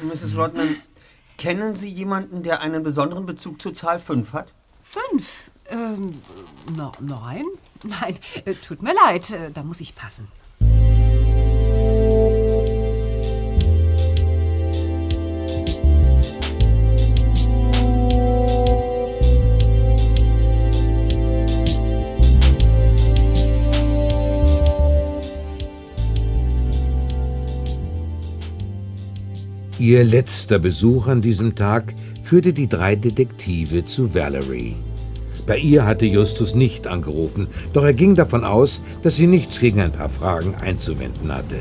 [0.07, 0.35] Mrs.
[0.35, 0.77] Rodman,
[1.41, 4.53] kennen Sie jemanden, der einen besonderen Bezug zur Zahl 5 hat?
[4.83, 5.49] Fünf?
[5.69, 6.21] Ähm,
[6.77, 7.45] no, nein.
[7.83, 10.27] Nein, äh, tut mir leid, äh, da muss ich passen.
[29.81, 34.75] Ihr letzter Besuch an diesem Tag führte die drei Detektive zu Valerie.
[35.47, 39.81] Bei ihr hatte Justus nicht angerufen, doch er ging davon aus, dass sie nichts gegen
[39.81, 41.55] ein paar Fragen einzuwenden hatte.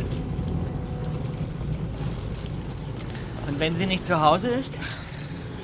[3.48, 4.76] Und wenn sie nicht zu Hause ist?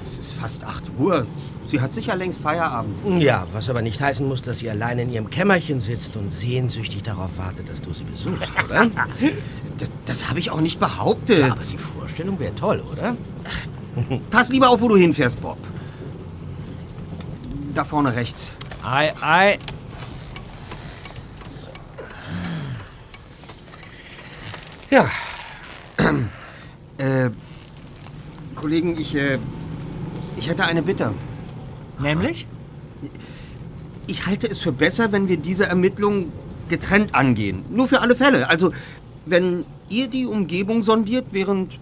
[0.03, 1.27] Es ist fast 8 Uhr.
[1.69, 3.21] Sie hat sicher längst Feierabend.
[3.21, 7.03] Ja, was aber nicht heißen muss, dass sie allein in ihrem Kämmerchen sitzt und sehnsüchtig
[7.03, 8.87] darauf wartet, dass du sie besuchst, oder?
[9.79, 11.41] Das, das habe ich auch nicht behauptet.
[11.41, 13.17] Ja, aber die Vorstellung wäre toll, oder?
[14.31, 15.59] Pass lieber auf, wo du hinfährst, Bob.
[17.75, 18.53] Da vorne rechts.
[18.85, 19.59] Ei, ei.
[24.91, 25.11] Ja.
[26.99, 27.29] Äh,
[28.55, 29.39] Kollegen, ich, äh,
[30.39, 31.13] ich hätte eine Bitte.
[31.99, 32.47] Nämlich?
[34.07, 36.33] Ich halte es für besser, wenn wir diese Ermittlungen
[36.69, 37.65] getrennt angehen.
[37.71, 38.49] Nur für alle Fälle.
[38.49, 38.73] Also,
[39.25, 41.79] wenn ihr die Umgebung sondiert, während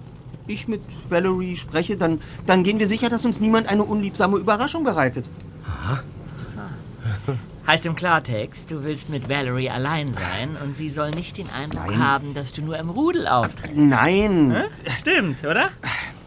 [0.46, 4.84] ich mit Valerie spreche, dann, dann gehen wir sicher, dass uns niemand eine unliebsame Überraschung
[4.84, 5.28] bereitet.
[7.66, 11.86] Heißt im Klartext, du willst mit Valerie allein sein und sie soll nicht den Eindruck
[11.86, 11.98] Nein.
[11.98, 13.76] haben, dass du nur im Rudel auftrittst.
[13.76, 14.54] Nein.
[14.54, 14.90] Hä?
[15.00, 15.70] Stimmt, oder?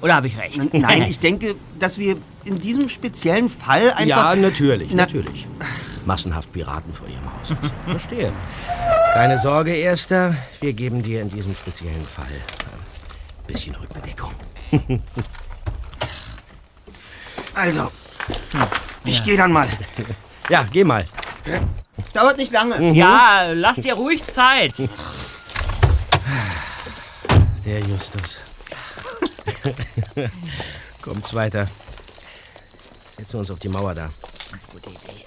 [0.01, 0.73] Oder habe ich recht?
[0.73, 4.05] Nein, ich denke, dass wir in diesem speziellen Fall einfach...
[4.05, 5.47] Ja, natürlich, Na- natürlich.
[6.05, 7.53] Massenhaft Piraten vor ihrem Haus.
[7.85, 8.31] Verstehe.
[9.13, 10.35] Keine Sorge, Erster.
[10.61, 14.31] Wir geben dir in diesem speziellen Fall ein bisschen Rückendeckung.
[17.53, 17.91] Also,
[19.03, 19.67] ich gehe dann mal.
[20.47, 21.05] Ja, geh mal.
[22.13, 22.79] Dauert nicht lange.
[22.79, 22.93] Mhm.
[22.93, 24.73] Ja, lass dir ruhig Zeit.
[27.65, 28.37] Der Justus.
[31.01, 31.69] Kommt's weiter.
[33.17, 34.11] Setzen wir uns auf die Mauer da.
[34.71, 35.25] Gute Idee.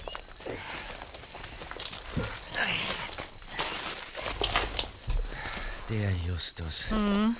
[5.91, 6.89] der Justus.
[6.91, 7.35] Mhm.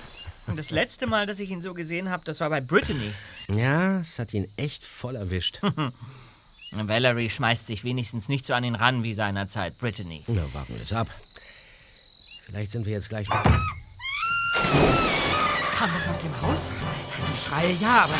[0.46, 3.12] Und das letzte Mal, dass ich ihn so gesehen habe, das war bei Brittany.
[3.48, 5.60] Ja, es hat ihn echt voll erwischt.
[6.72, 10.24] Valerie schmeißt sich wenigstens nicht so an ihn ran wie seinerzeit Brittany.
[10.26, 11.08] Na, warten wir es ab.
[12.46, 13.28] Vielleicht sind wir jetzt gleich.
[15.82, 16.60] Kam das aus dem Haus?
[17.34, 18.14] Die Schreie ja, aber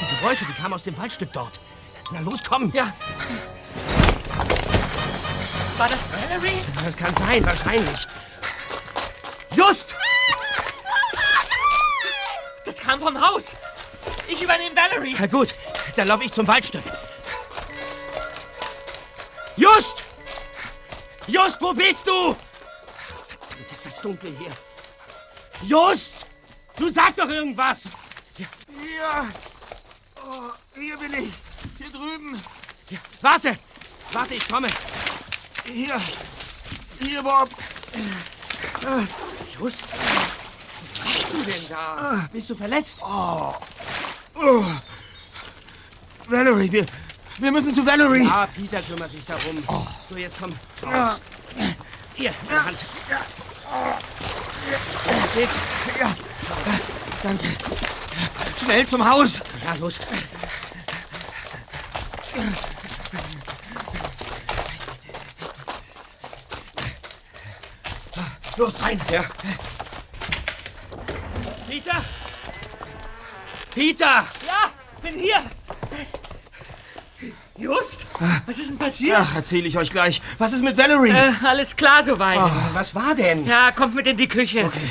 [0.00, 1.60] die Geräusche, die kamen aus dem Waldstück dort.
[2.10, 2.72] Na los, komm!
[2.72, 2.92] Ja.
[5.78, 6.64] War das Valerie?
[6.84, 8.08] Das kann sein, wahrscheinlich.
[9.54, 9.94] Just!
[12.64, 13.44] Das kam vom Haus.
[14.26, 15.14] Ich übernehme Valerie.
[15.16, 15.54] Na gut,
[15.94, 16.82] dann laufe ich zum Waldstück.
[19.54, 20.02] Just!
[21.28, 22.34] Just, wo bist du?
[23.28, 24.50] Verdammt, ist das dunkel hier.
[25.62, 26.25] Just!
[26.76, 27.84] Du sag doch irgendwas!
[28.36, 28.46] Hier.
[30.16, 31.32] Oh, hier bin ich.
[31.78, 32.40] Hier drüben.
[32.90, 33.58] Ja, warte!
[34.12, 34.68] Warte, ich komme.
[35.64, 36.00] Hier.
[37.00, 37.50] Hier, Bob.
[39.58, 39.78] Just!
[40.94, 42.28] Was machst du denn da?
[42.32, 42.98] Bist du verletzt?
[43.02, 43.54] Oh.
[44.34, 44.64] oh.
[46.28, 46.86] Valerie, wir,
[47.38, 48.24] wir müssen zu Valerie.
[48.24, 49.62] Ja, Peter kümmert sich darum.
[50.10, 50.52] So, jetzt komm.
[50.82, 50.92] Raus.
[50.92, 51.18] Ja.
[52.14, 52.84] Hier, in der Hand.
[53.08, 53.20] Ja.
[55.34, 55.54] Geht's?
[55.98, 56.14] Ja.
[57.22, 57.46] Danke.
[58.62, 59.40] Schnell zum Haus.
[59.64, 59.98] Ja, los.
[68.56, 69.00] Los, rein.
[69.12, 69.24] Ja.
[71.68, 72.04] Peter!
[73.74, 74.26] Peter!
[74.46, 74.70] Ja,
[75.02, 75.36] bin hier.
[77.58, 78.06] Just?
[78.46, 79.18] Was ist denn passiert?
[79.18, 80.22] Ja, erzähle ich euch gleich.
[80.38, 81.10] Was ist mit Valerie?
[81.10, 82.38] Äh, alles klar soweit.
[82.38, 83.46] Oh, was war denn?
[83.46, 84.64] Ja, kommt mit in die Küche.
[84.64, 84.90] Okay.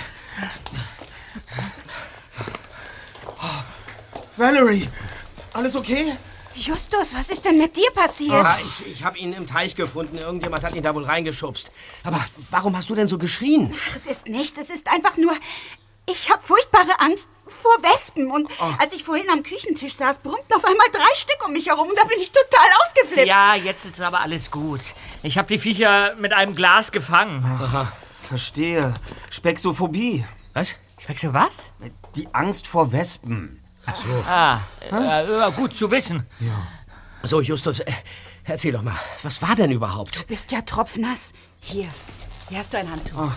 [4.38, 4.90] Valerie,
[5.54, 6.14] alles okay?
[6.56, 8.32] Justus, was ist denn mit dir passiert?
[8.46, 10.18] Ah, ich ich habe ihn im Teich gefunden.
[10.18, 11.70] Irgendjemand hat ihn da wohl reingeschubst.
[12.04, 13.76] Aber warum hast du denn so geschrien?
[13.92, 15.34] Ach, es ist nichts, es ist einfach nur...
[16.08, 18.30] Ich habe furchtbare Angst vor Wespen.
[18.32, 18.74] Und Oh.
[18.80, 21.90] als ich vorhin am Küchentisch saß, brummten auf einmal drei Stück um mich herum.
[21.90, 23.28] Und da bin ich total ausgeflippt.
[23.28, 24.82] Ja, jetzt ist aber alles gut.
[25.24, 27.44] Ich habe die Viecher mit einem Glas gefangen.
[27.44, 27.92] Aha.
[28.22, 28.94] Verstehe.
[29.32, 30.24] Spexophobie.
[30.54, 30.76] Was?
[31.00, 31.72] Spexo was?
[32.16, 33.65] Die Angst vor Wespen.
[33.86, 34.24] Ach so.
[34.28, 36.26] Ah, äh, äh, gut zu wissen.
[36.40, 36.68] Ja.
[37.24, 37.92] So, Justus, äh,
[38.44, 40.20] erzähl doch mal, was war denn überhaupt?
[40.20, 41.34] Du bist ja tropfnass.
[41.60, 41.90] Hier,
[42.50, 43.18] hier hast du ein Handtuch.
[43.18, 43.32] Oh,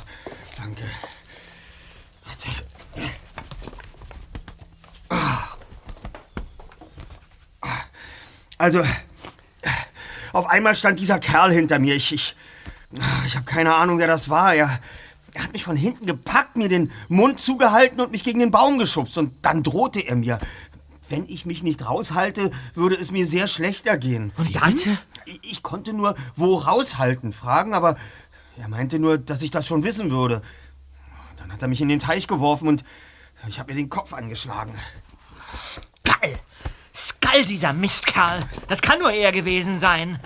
[0.56, 0.82] danke.
[2.24, 2.48] Warte.
[8.58, 8.84] Also,
[10.32, 11.94] auf einmal stand dieser Kerl hinter mir.
[11.94, 12.36] Ich, ich,
[13.24, 14.54] ich habe keine Ahnung, wer das war.
[14.54, 14.80] Er,
[15.38, 18.76] er hat mich von hinten gepackt, mir den Mund zugehalten und mich gegen den Baum
[18.76, 19.16] geschubst.
[19.18, 20.40] Und dann drohte er mir,
[21.08, 24.32] wenn ich mich nicht raushalte, würde es mir sehr schlecht ergehen.
[24.36, 24.74] Und dann?
[25.26, 27.94] Ich, ich konnte nur, wo raushalten, fragen, aber
[28.58, 30.42] er meinte nur, dass ich das schon wissen würde.
[31.36, 32.82] Dann hat er mich in den Teich geworfen und
[33.46, 34.74] ich habe mir den Kopf angeschlagen.
[35.56, 36.40] Skall!
[36.92, 38.40] Skall, dieser Mistkerl!
[38.66, 40.18] Das kann nur er gewesen sein.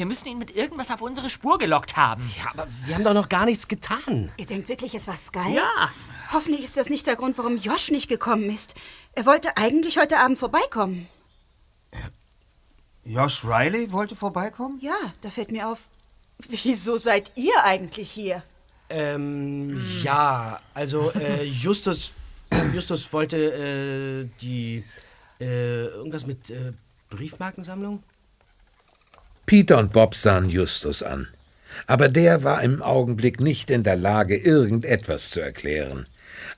[0.00, 2.32] Wir müssen ihn mit irgendwas auf unsere Spur gelockt haben.
[2.38, 4.32] Ja, aber wir haben doch noch gar nichts getan.
[4.38, 5.54] Ihr denkt wirklich, es war Sky?
[5.54, 5.90] Ja.
[6.32, 8.72] Hoffentlich ist das nicht der Grund, warum Josh nicht gekommen ist.
[9.12, 11.06] Er wollte eigentlich heute Abend vorbeikommen.
[13.04, 14.78] Josh Riley wollte vorbeikommen?
[14.80, 15.80] Ja, da fällt mir auf.
[16.48, 18.42] Wieso seid ihr eigentlich hier?
[18.88, 22.14] Ähm, ja, also äh, Justus,
[22.72, 24.82] Justus wollte äh, die
[25.38, 26.72] äh, irgendwas mit äh,
[27.10, 28.02] Briefmarkensammlung.
[29.50, 31.26] Peter und Bob sahen Justus an.
[31.88, 36.06] Aber der war im Augenblick nicht in der Lage, irgendetwas zu erklären.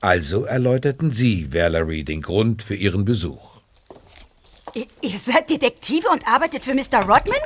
[0.03, 3.62] Also erläuterten sie Valerie den Grund für ihren Besuch.
[4.74, 6.99] Ihr, ihr seid Detektive und arbeitet für Mr.
[6.99, 7.40] Rodman?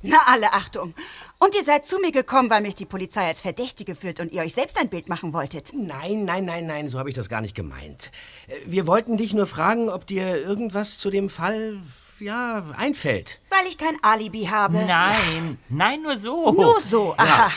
[0.00, 0.94] Na, alle Achtung.
[1.36, 4.40] Und ihr seid zu mir gekommen, weil mich die Polizei als Verdächtige führt und ihr
[4.40, 5.72] euch selbst ein Bild machen wolltet.
[5.74, 8.10] Nein, nein, nein, nein, so habe ich das gar nicht gemeint.
[8.46, 11.82] Äh, Wir wollten dich nur fragen, ob dir irgendwas zu dem Fall,
[12.20, 13.40] ja, einfällt.
[13.50, 14.78] Weil ich kein Alibi habe.
[14.84, 16.52] Nein, nein, nur so.
[16.52, 17.50] Nur so, aha.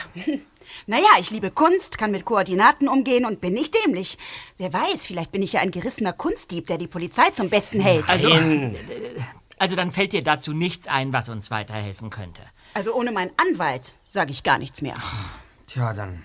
[0.86, 4.18] Naja, ich liebe Kunst, kann mit Koordinaten umgehen und bin nicht dämlich.
[4.58, 8.08] Wer weiß, vielleicht bin ich ja ein gerissener Kunstdieb, der die Polizei zum Besten hält.
[8.10, 8.30] Also,
[9.58, 12.44] also dann fällt dir dazu nichts ein, was uns weiterhelfen könnte.
[12.76, 14.96] Also ohne meinen Anwalt sage ich gar nichts mehr.
[15.68, 16.24] Tja, dann.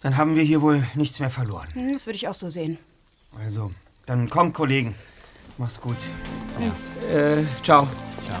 [0.00, 1.68] Dann haben wir hier wohl nichts mehr verloren.
[1.74, 2.78] Hm, Das würde ich auch so sehen.
[3.38, 3.72] Also,
[4.06, 4.94] dann kommt, Kollegen.
[5.58, 5.96] Mach's gut.
[6.60, 7.08] Ja.
[7.08, 7.86] Äh, ciao.
[8.26, 8.40] Ciao.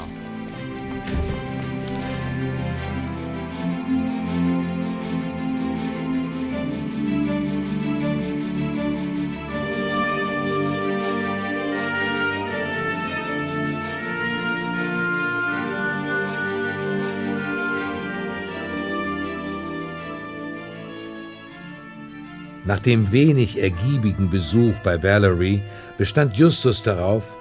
[22.64, 25.60] Nach dem wenig ergiebigen Besuch bei Valerie
[25.96, 27.36] bestand Justus darauf,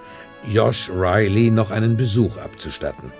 [0.47, 3.11] Josh Riley noch einen Besuch abzustatten.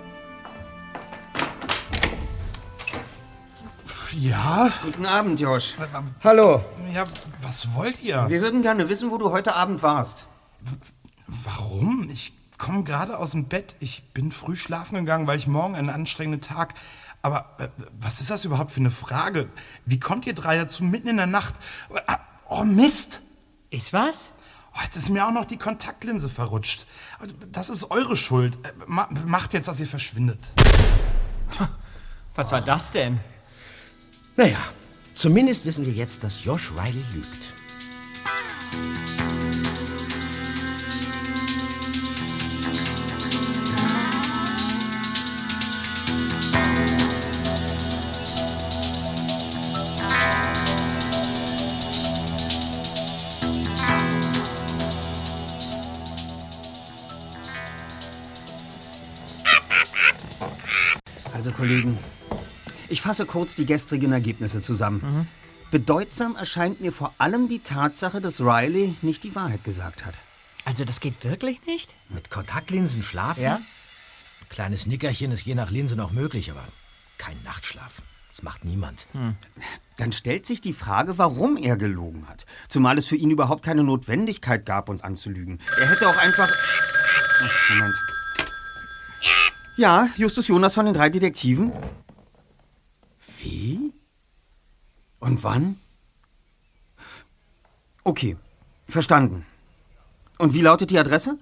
[4.18, 4.70] Ja?
[4.82, 5.74] Guten Abend, Josh.
[6.22, 6.62] Hallo.
[6.92, 7.04] Ja,
[7.40, 8.26] was wollt ihr?
[8.28, 10.26] Wir würden gerne wissen, wo du heute Abend warst.
[11.26, 12.08] Warum?
[12.10, 13.74] Ich komme gerade aus dem Bett.
[13.80, 16.74] Ich bin früh schlafen gegangen, weil ich morgen einen anstrengenden Tag.
[17.22, 17.68] Aber äh,
[18.00, 19.48] was ist das überhaupt für eine Frage?
[19.86, 21.54] Wie kommt ihr drei dazu mitten in der Nacht?
[22.06, 22.18] Ah,
[22.48, 23.22] Oh Mist!
[23.70, 24.32] Ist was?
[24.74, 26.86] Oh, jetzt ist mir auch noch die Kontaktlinse verrutscht.
[27.50, 28.56] Das ist eure Schuld.
[28.64, 30.38] Äh, ma- Macht jetzt, dass ihr verschwindet.
[32.34, 33.20] Was war das denn?
[34.36, 34.58] Naja,
[35.14, 37.52] zumindest wissen wir jetzt, dass Josh Riley lügt.
[61.62, 61.96] Kollegen,
[62.88, 65.28] ich fasse kurz die gestrigen Ergebnisse zusammen.
[65.70, 70.14] Bedeutsam erscheint mir vor allem die Tatsache, dass Riley nicht die Wahrheit gesagt hat.
[70.64, 71.94] Also das geht wirklich nicht?
[72.08, 73.44] Mit Kontaktlinsen schlafen?
[73.44, 73.54] Ja?
[73.54, 76.66] Ein kleines Nickerchen ist je nach Linse noch möglich, aber
[77.16, 78.02] kein Nachtschlaf.
[78.30, 79.06] Das macht niemand.
[79.98, 82.44] Dann stellt sich die Frage, warum er gelogen hat.
[82.68, 85.60] Zumal es für ihn überhaupt keine Notwendigkeit gab, uns anzulügen.
[85.78, 86.50] Er hätte auch einfach.
[87.40, 87.94] Ach, Moment.
[89.76, 91.72] Ja, Justus Jonas von den drei Detektiven.
[93.38, 93.92] Wie?
[95.18, 95.80] Und wann?
[98.04, 98.36] Okay,
[98.88, 99.46] verstanden.
[100.38, 101.38] Und wie lautet die Adresse?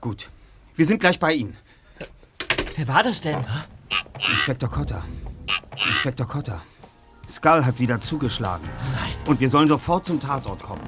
[0.00, 0.30] Gut,
[0.74, 1.56] wir sind gleich bei Ihnen.
[2.76, 3.44] Wer war das denn?
[4.30, 5.04] Inspektor Cotter.
[5.88, 6.62] Inspektor Cotter.
[7.28, 8.68] Skull hat wieder zugeschlagen.
[8.92, 9.12] Nein.
[9.26, 10.84] Und wir sollen sofort zum Tatort kommen.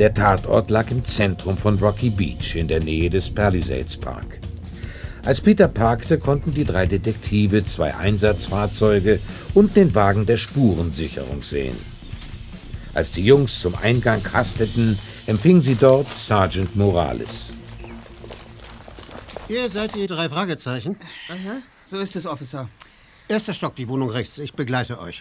[0.00, 4.38] Der Tatort lag im Zentrum von Rocky Beach in der Nähe des Palisades Park.
[5.26, 9.20] Als Peter parkte, konnten die drei Detektive zwei Einsatzfahrzeuge
[9.52, 11.76] und den Wagen der Spurensicherung sehen.
[12.94, 17.52] Als die Jungs zum Eingang hasteten, empfing sie dort Sergeant Morales.
[19.48, 20.96] Ihr seid die drei Fragezeichen.
[21.84, 22.70] So ist es, Officer.
[23.28, 24.38] Erster Stock, die Wohnung rechts.
[24.38, 25.20] Ich begleite euch.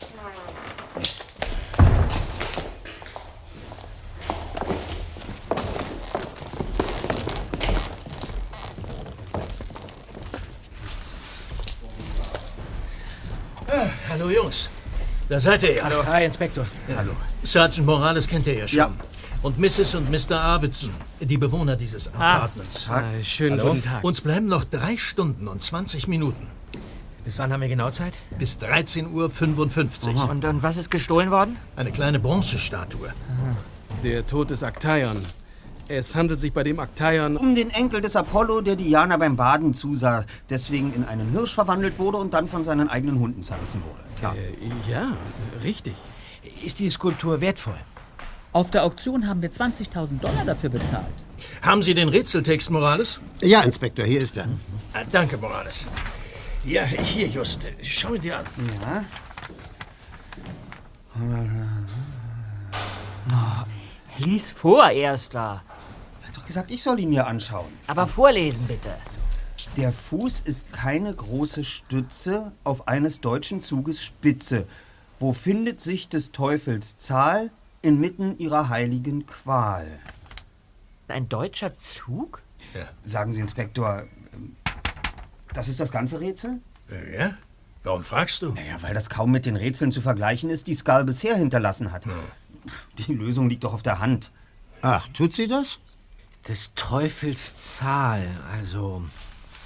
[13.71, 14.69] Ah, hallo Jungs.
[15.29, 15.83] Da seid ihr ja.
[15.83, 16.05] Hallo.
[16.05, 16.65] Hi, Inspektor.
[16.95, 17.11] Hallo.
[17.43, 18.77] Sergeant Morales kennt ihr ja schon.
[18.77, 18.91] Ja.
[19.41, 19.95] Und Mrs.
[19.95, 20.37] und Mr.
[20.37, 20.91] Arvidsson,
[21.21, 22.85] die Bewohner dieses Apartments.
[22.85, 23.05] Tag.
[23.17, 23.69] Äh, schönen Hallo.
[23.71, 24.03] guten Tag.
[24.03, 26.47] Uns bleiben noch drei Stunden und 20 Minuten.
[27.23, 28.17] Bis wann haben wir genau Zeit?
[28.37, 30.29] Bis 13.55 Uhr.
[30.29, 31.57] Und, und was ist gestohlen worden?
[31.75, 33.13] Eine kleine Bronzestatue.
[34.03, 35.23] Der Tod des Aktaion.
[35.91, 39.73] Es handelt sich bei dem Aktaion Um den Enkel des Apollo, der Diana beim Baden
[39.73, 44.03] zusah, deswegen in einen Hirsch verwandelt wurde und dann von seinen eigenen Hunden zerrissen wurde.
[44.19, 44.35] Klar.
[44.35, 45.17] Äh, ja,
[45.63, 45.95] richtig.
[46.63, 47.77] Ist die Skulptur wertvoll?
[48.53, 51.05] Auf der Auktion haben wir 20.000 Dollar dafür bezahlt.
[51.63, 53.19] Haben Sie den Rätseltext, Morales?
[53.41, 54.45] Ja, Inspektor, hier ist er.
[54.93, 55.87] Ah, danke, Morales.
[56.65, 57.67] Ja, hier, Just.
[57.81, 58.45] Schau ihn dir an.
[58.83, 59.05] Ja.
[63.31, 65.63] Oh, lies vor, Erster.
[66.49, 67.71] Gesagt, ich soll ihn mir anschauen.
[67.85, 68.89] Aber vorlesen, bitte.
[69.77, 74.65] Der Fuß ist keine große Stütze auf eines deutschen Zuges Spitze.
[75.19, 77.51] Wo findet sich des Teufels Zahl
[77.83, 79.85] inmitten ihrer heiligen Qual?
[81.07, 82.41] Ein deutscher Zug?
[83.03, 84.55] Sagen Sie, Inspektor, ähm,
[85.53, 86.61] das ist das ganze Rätsel?
[87.15, 87.35] Ja?
[87.83, 88.53] Warum fragst du?
[88.53, 92.05] Naja, weil das kaum mit den Rätseln zu vergleichen ist, die Skull bisher hinterlassen hat.
[92.97, 94.31] Die Lösung liegt doch auf der Hand.
[94.81, 95.77] Ach, tut sie das?
[96.49, 98.25] Des Teufels Zahl,
[98.57, 99.03] also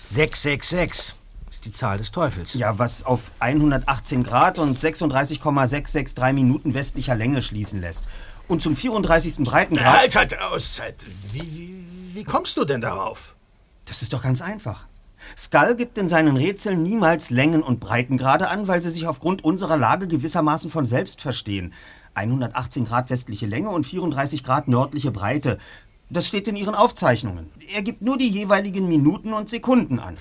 [0.09, 1.15] 666
[1.49, 2.55] ist die Zahl des Teufels.
[2.55, 8.09] Ja, was auf 118 Grad und 36,663 Minuten westlicher Länge schließen lässt.
[8.49, 9.45] Und zum 34.
[9.45, 9.97] Breitengrad...
[9.97, 11.05] Halt, halt, Auszeit.
[11.31, 13.34] Wie, wie, wie kommst du denn darauf?
[13.86, 14.86] Das ist doch ganz einfach.
[15.38, 19.77] Skull gibt in seinen Rätseln niemals Längen und Breitengrade an, weil sie sich aufgrund unserer
[19.77, 21.73] Lage gewissermaßen von selbst verstehen.
[22.15, 25.57] 118 Grad westliche Länge und 34 Grad nördliche Breite.
[26.14, 27.49] Das steht in Ihren Aufzeichnungen.
[27.74, 30.18] Er gibt nur die jeweiligen Minuten und Sekunden an.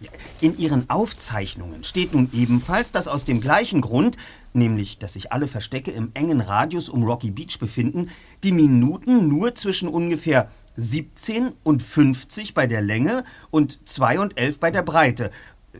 [0.00, 0.10] Ja,
[0.40, 4.16] In Ihren Aufzeichnungen steht nun ebenfalls, dass aus dem gleichen Grund,
[4.54, 8.08] nämlich dass sich alle Verstecke im engen Radius um Rocky Beach befinden,
[8.42, 14.60] die Minuten nur zwischen ungefähr 17 und 50 bei der Länge und 2 und 11
[14.60, 15.30] bei der Breite,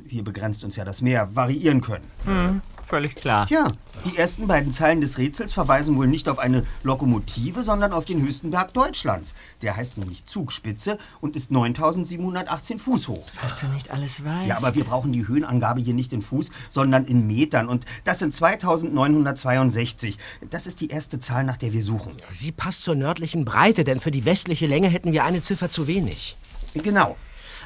[0.06, 2.04] hier begrenzt uns ja das Meer, variieren können.
[2.24, 3.46] Hm, völlig klar.
[3.50, 3.68] Ja,
[4.04, 8.20] die ersten beiden Zeilen des Rätsels verweisen wohl nicht auf eine Lokomotive, sondern auf den
[8.22, 9.34] höchsten Berg Deutschlands.
[9.62, 13.28] Der heißt nämlich Zugspitze und ist 9718 Fuß hoch.
[13.40, 14.48] Was du nicht alles weißt.
[14.48, 17.68] Ja, aber wir brauchen die Höhenangabe hier nicht in Fuß, sondern in Metern.
[17.68, 20.18] Und das sind 2962.
[20.50, 22.12] Das ist die erste Zahl, nach der wir suchen.
[22.32, 25.86] Sie passt zur nördlichen Breite, denn für die westliche Länge hätten wir eine Ziffer zu
[25.86, 26.36] wenig.
[26.74, 27.16] Genau.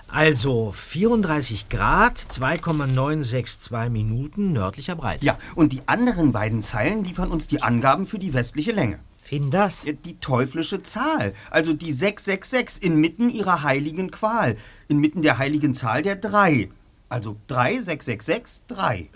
[0.09, 5.25] Also 34 Grad, 2,962 Minuten nördlicher Breite.
[5.25, 8.99] Ja, und die anderen beiden Zeilen liefern uns die Angaben für die westliche Länge.
[9.29, 9.85] Wen das?
[10.05, 16.15] Die teuflische Zahl, also die 666 inmitten ihrer heiligen Qual, inmitten der heiligen Zahl der
[16.15, 16.71] 3.
[17.09, 19.09] Also 3, 666, 3.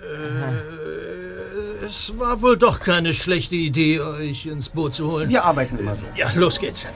[1.86, 5.28] Es war wohl doch keine schlechte Idee, euch ins Boot zu holen.
[5.28, 6.04] Wir arbeiten immer so.
[6.16, 6.86] Ja, los geht's.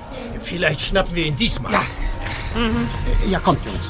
[0.43, 1.73] Vielleicht schnappen wir ihn diesmal.
[1.73, 1.83] Ja.
[3.29, 3.81] Ja, kommt, Jungs.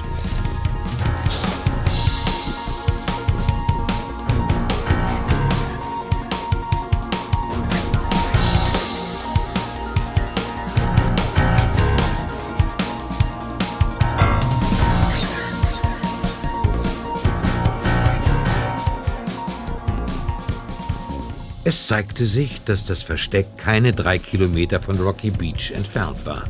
[21.67, 26.45] Es zeigte sich, dass das Versteck keine drei Kilometer von Rocky Beach entfernt war.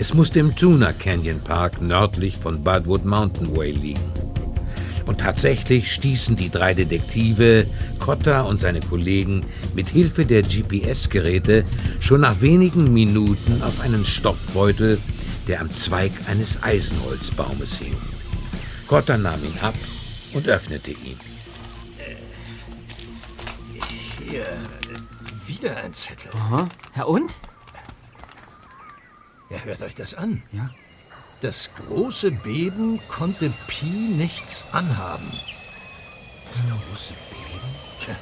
[0.00, 4.12] Es musste im Tuna Canyon Park nördlich von Budwood Mountain Way liegen.
[5.06, 7.66] Und tatsächlich stießen die drei Detektive,
[7.98, 9.44] Cotta und seine Kollegen,
[9.74, 11.64] mit Hilfe der GPS-Geräte
[11.98, 15.00] schon nach wenigen Minuten auf einen Stoffbeutel,
[15.48, 17.96] der am Zweig eines Eisenholzbaumes hing.
[18.86, 19.74] Cotta nahm ihn ab
[20.32, 21.18] und öffnete ihn.
[24.30, 24.46] Hier,
[25.48, 26.30] wieder ein Zettel.
[26.34, 26.68] Aha.
[26.96, 27.34] Ja, und?
[29.50, 30.42] Ja, hört euch das an.
[30.52, 30.70] Ja.
[31.40, 35.32] Das große Beben konnte Pi nichts anhaben.
[36.46, 37.60] Das große Beben?
[38.04, 38.16] Tja.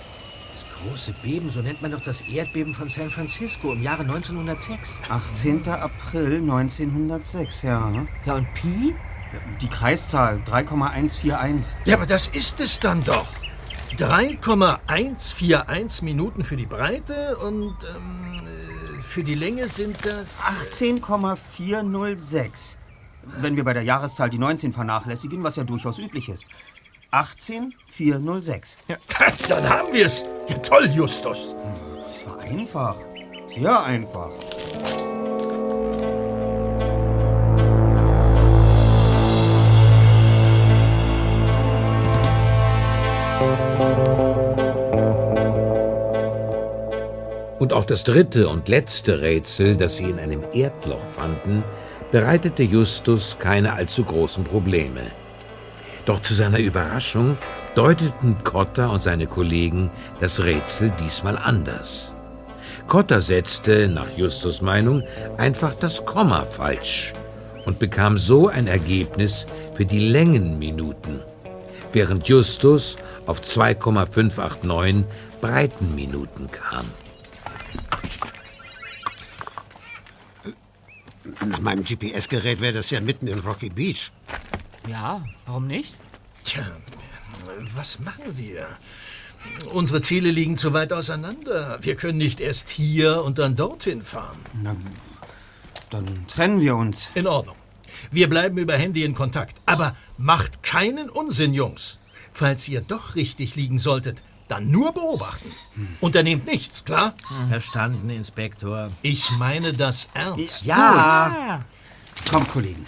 [0.52, 5.00] Das große Beben, so nennt man doch das Erdbeben von San Francisco im Jahre 1906.
[5.08, 5.68] 18.
[5.68, 8.06] April 1906, ja.
[8.24, 8.94] Ja, und Pi?
[9.60, 11.76] Die Kreiszahl 3,141.
[11.84, 13.26] Ja, aber das ist es dann doch.
[13.96, 18.35] 3,141 Minuten für die Breite und ähm, äh,
[19.16, 20.42] für die Länge sind das...
[20.68, 22.76] 18,406.
[23.22, 26.44] Wenn wir bei der Jahreszahl die 19 vernachlässigen, was ja durchaus üblich ist.
[27.12, 28.76] 18,406.
[28.88, 28.98] Ja.
[29.48, 30.22] Dann haben wir es.
[30.50, 31.56] Ja, toll, Justus.
[32.06, 32.98] Das war einfach.
[33.46, 34.32] Sehr einfach.
[47.58, 51.64] Und auch das dritte und letzte Rätsel, das sie in einem Erdloch fanden,
[52.10, 55.10] bereitete Justus keine allzu großen Probleme.
[56.04, 57.38] Doch zu seiner Überraschung
[57.74, 59.90] deuteten Cotta und seine Kollegen
[60.20, 62.14] das Rätsel diesmal anders.
[62.86, 65.02] Cotta setzte, nach Justus Meinung,
[65.38, 67.12] einfach das Komma falsch
[67.64, 71.22] und bekam so ein Ergebnis für die Längenminuten,
[71.92, 72.96] während Justus
[73.26, 75.04] auf 2,589
[75.40, 76.86] Breitenminuten kam.
[81.44, 84.10] Nach meinem GPS-Gerät wäre das ja mitten in Rocky Beach.
[84.88, 85.94] Ja, warum nicht?
[86.44, 86.64] Tja,
[87.74, 88.66] was machen wir?
[89.72, 91.78] Unsere Ziele liegen zu weit auseinander.
[91.82, 94.38] Wir können nicht erst hier und dann dorthin fahren.
[94.62, 94.76] Na,
[95.90, 97.08] dann trennen wir uns.
[97.14, 97.56] In Ordnung.
[98.10, 99.60] Wir bleiben über Handy in Kontakt.
[99.66, 101.98] Aber macht keinen Unsinn, Jungs.
[102.32, 105.52] Falls ihr doch richtig liegen solltet, dann nur beobachten.
[106.00, 107.14] Unternehmt nichts, klar?
[107.48, 108.90] Verstanden, Inspektor.
[109.02, 110.64] Ich meine das ernst.
[110.64, 111.64] Ja.
[112.30, 112.86] Kommt, Kollegen.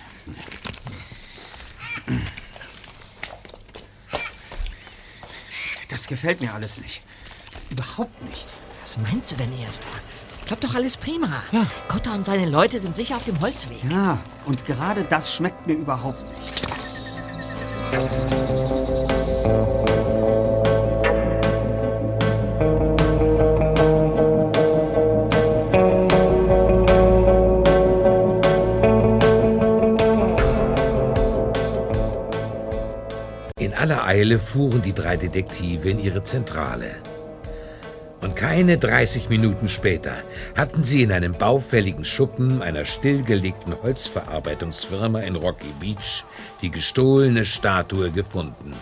[5.88, 7.02] Das gefällt mir alles nicht.
[7.70, 8.52] Überhaupt nicht.
[8.80, 9.88] Was meinst du denn, Erster?
[10.46, 11.42] Klappt doch alles prima.
[11.52, 11.66] Ja.
[11.88, 13.84] Cotta und seine Leute sind sicher auf dem Holzweg.
[13.90, 16.62] Ja, und gerade das schmeckt mir überhaupt nicht.
[34.08, 37.02] Eile fuhren die drei Detektive in ihre Zentrale.
[38.22, 40.16] Und Keine 30 Minuten später
[40.56, 46.24] hatten sie in einem baufälligen Schuppen einer stillgelegten Holzverarbeitungsfirma in Rocky Beach
[46.62, 48.72] die gestohlene Statue gefunden.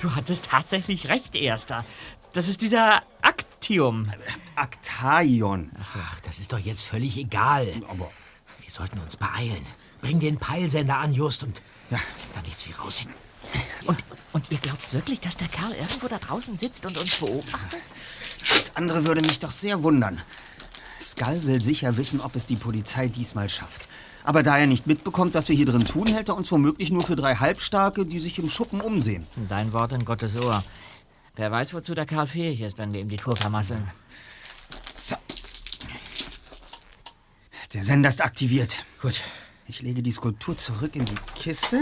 [0.00, 1.84] Du hattest tatsächlich recht, Erster.
[2.32, 4.10] Das ist dieser Aktium.
[4.56, 5.70] Aktaion.
[5.80, 7.68] Ach, das ist doch jetzt völlig egal.
[7.86, 8.10] Aber
[8.60, 9.64] wir sollten uns beeilen.
[10.00, 11.98] Bring den Peilsender an, Just, und ja.
[12.34, 13.12] da nichts wie rausziehen.
[13.86, 13.98] Und,
[14.32, 17.80] und ihr glaubt wirklich, dass der Kerl irgendwo da draußen sitzt und uns beobachtet?
[18.48, 20.20] Das andere würde mich doch sehr wundern.
[21.00, 23.88] Skull will sicher wissen, ob es die Polizei diesmal schafft.
[24.22, 27.02] Aber da er nicht mitbekommt, was wir hier drin tun, hält er uns womöglich nur
[27.02, 29.26] für drei Halbstarke, die sich im Schuppen umsehen.
[29.48, 30.62] Dein Wort in Gottes Ohr.
[31.36, 33.90] Wer weiß, wozu der Kerl fähig ist, wenn wir ihm die Tour vermasseln.
[34.94, 35.16] So.
[37.72, 38.76] Der Sender ist aktiviert.
[39.00, 39.22] Gut.
[39.70, 41.78] Ich lege die Skulptur zurück in die Kiste.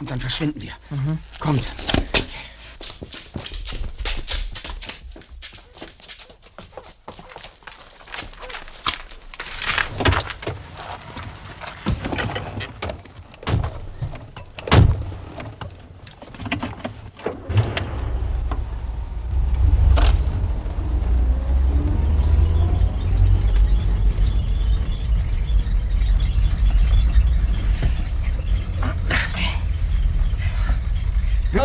[0.00, 0.72] Und dann verschwinden wir.
[0.90, 1.18] Mhm.
[1.40, 1.66] Kommt.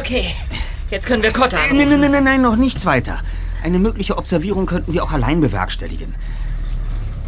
[0.07, 0.33] Okay,
[0.97, 3.19] jetzt können wir Kotta Nein, nein, nein, nein, nein, noch nichts weiter.
[3.63, 6.15] Eine mögliche Observierung könnten wir auch allein bewerkstelligen.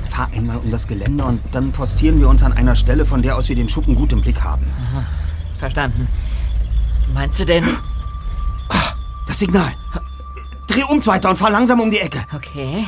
[0.09, 3.36] Fahr einmal um das Gelände und dann postieren wir uns an einer Stelle, von der
[3.36, 4.65] aus wir den Schuppen gut im Blick haben.
[4.91, 5.05] Aha,
[5.59, 6.07] verstanden.
[7.13, 7.65] Meinst du denn...
[9.28, 9.72] Das Signal.
[10.65, 12.26] Dreh uns weiter und fahr langsam um die Ecke.
[12.34, 12.88] Okay.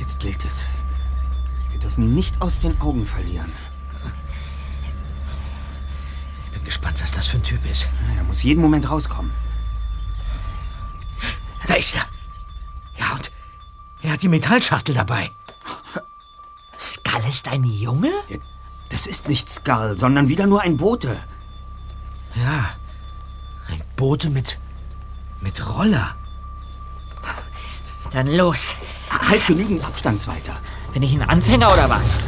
[0.00, 0.66] Jetzt gilt es.
[1.70, 3.52] Wir dürfen ihn nicht aus den Augen verlieren.
[6.46, 7.88] Ich bin gespannt, was das für ein Typ ist.
[8.16, 9.32] Er muss jeden Moment rauskommen.
[11.66, 12.04] Da ist er.
[12.98, 13.30] Ja, und
[14.02, 15.30] er hat die Metallschachtel dabei.
[16.78, 18.12] Skull ist ein Junge?
[18.90, 21.16] Das ist nicht Skull, sondern wieder nur ein Bote.
[22.34, 22.70] Ja,
[23.68, 24.58] ein Bote mit.
[25.40, 26.14] mit Roller.
[28.12, 28.74] Dann los.
[29.10, 30.56] Halt genügend Abstandsweiter.
[30.92, 32.20] Bin ich ein Anfänger oder was?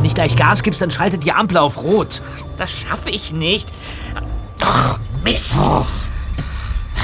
[0.00, 2.22] Du nicht gleich Gas gibst, dann schaltet die Ampel auf Rot.
[2.56, 3.68] Das schaffe ich nicht.
[4.58, 5.54] Doch, Mist.
[5.58, 5.86] Och.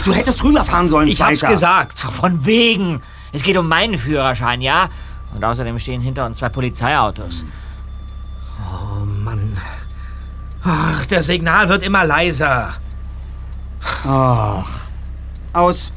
[0.07, 1.53] Du hättest rüberfahren sollen, Ich hab's Zweiter.
[1.53, 1.99] gesagt.
[2.01, 3.03] Von wegen.
[3.32, 4.88] Es geht um meinen Führerschein, ja?
[5.34, 7.44] Und außerdem stehen hinter uns zwei Polizeiautos.
[8.62, 9.59] Oh Mann.
[10.64, 12.76] Ach, das Signal wird immer leiser.
[14.07, 14.64] Ach.
[15.53, 15.92] Aus.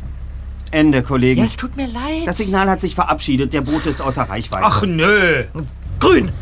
[0.71, 1.39] Ende, Kollegen.
[1.39, 2.23] Ja, es tut mir leid.
[2.27, 3.53] Das Signal hat sich verabschiedet.
[3.53, 4.65] Der Bote ist außer Reichweite.
[4.65, 5.45] Ach nö.
[6.01, 6.33] Grün.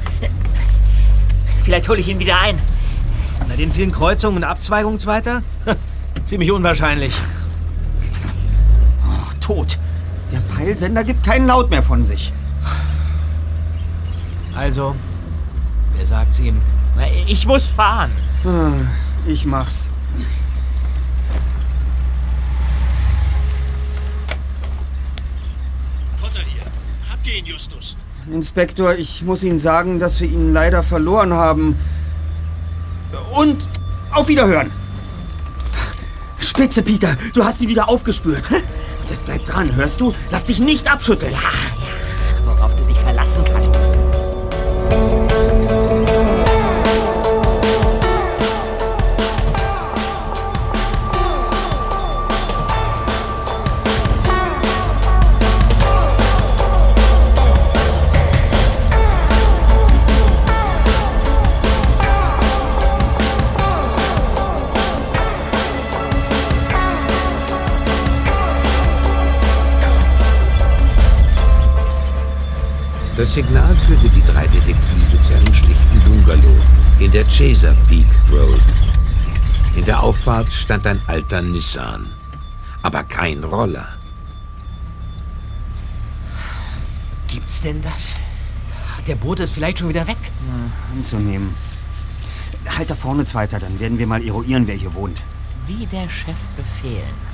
[1.68, 2.58] Vielleicht hole ich ihn wieder ein.
[3.50, 5.44] Bei den vielen Kreuzungen und Abzweigungen weiter?
[6.24, 7.14] Ziemlich unwahrscheinlich.
[9.06, 9.78] Ach, tot.
[10.32, 12.32] Der Peilsender gibt keinen Laut mehr von sich.
[14.56, 14.96] Also,
[15.98, 16.62] wer sagt's ihm?
[17.26, 18.12] Ich muss fahren.
[18.46, 18.72] Ah,
[19.26, 19.90] Ich mach's.
[26.22, 26.64] Potter hier.
[27.10, 27.96] Habt ihr ihn, Justus?
[28.34, 31.78] Inspektor, ich muss Ihnen sagen, dass wir ihn leider verloren haben.
[33.36, 33.70] Und
[34.12, 34.72] auf Wiederhören.
[36.40, 37.16] Spitze, Peter.
[37.34, 38.50] Du hast sie wieder aufgespürt.
[39.10, 40.14] Jetzt bleib dran, hörst du?
[40.32, 41.32] Lass dich nicht abschütteln.
[41.32, 41.77] Ja.
[73.38, 76.58] Signal führte die drei Detektive zu einem schlichten Bungalow
[76.98, 78.60] in der Chesapeake Road.
[79.76, 82.10] In der Auffahrt stand ein alter Nissan,
[82.82, 83.90] aber kein Roller.
[87.28, 88.16] Gibt's denn das?
[88.92, 90.18] Ach, der Bote ist vielleicht schon wieder weg.
[90.96, 91.54] Anzunehmen.
[92.76, 95.22] Halt da vorne, Zweiter, dann werden wir mal eruieren, wer hier wohnt.
[95.68, 97.28] Wie der Chef befehlen.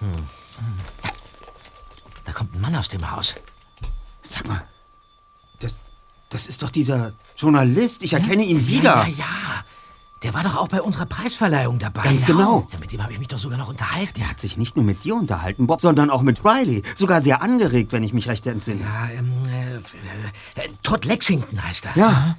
[0.00, 0.26] Hm.
[2.24, 3.34] Da kommt ein Mann aus dem Haus.
[4.22, 4.62] Sag mal,
[5.60, 5.80] das,
[6.30, 8.02] das ist doch dieser Journalist.
[8.02, 9.02] Ich erkenne ihn wieder.
[9.02, 9.64] Ja, ja, ja.
[10.22, 12.02] Der war doch auch bei unserer Preisverleihung dabei.
[12.02, 12.68] Ganz genau.
[12.72, 14.14] Ja, mit dem habe ich mich doch sogar noch unterhalten.
[14.16, 16.82] Der hat sich nicht nur mit dir unterhalten, Bob, sondern auch mit Riley.
[16.94, 18.82] Sogar sehr angeregt, wenn ich mich recht entsinne.
[18.82, 19.76] Ja, ähm, äh,
[20.60, 21.96] äh, Todd Lexington heißt er.
[21.96, 22.36] Ja.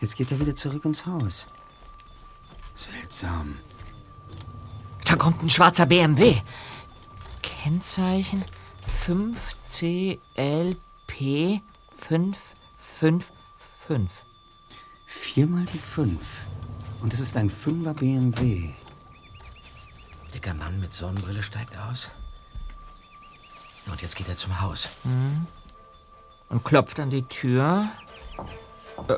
[0.00, 1.46] Jetzt geht er wieder zurück ins Haus.
[2.74, 3.58] Seltsam.
[5.04, 6.40] Da kommt ein schwarzer BMW.
[7.42, 8.44] Kennzeichen
[9.06, 11.60] 5CLP
[11.96, 14.24] 555.
[15.06, 16.46] Viermal die fünf.
[17.00, 18.70] Und es ist ein Fünfer BMW.
[20.34, 22.10] Dicker Mann mit Sonnenbrille steigt aus.
[23.86, 24.88] Und jetzt geht er zum Haus.
[25.04, 25.46] Mhm.
[26.48, 27.88] Und klopft an die Tür.
[29.08, 29.16] Äh.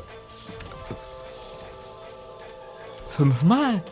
[3.09, 3.83] Fünfmal.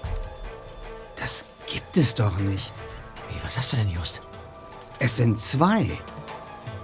[1.15, 2.71] Das gibt es doch nicht.
[3.29, 4.21] Wie, was hast du denn, Just?
[5.05, 5.85] Es sind zwei.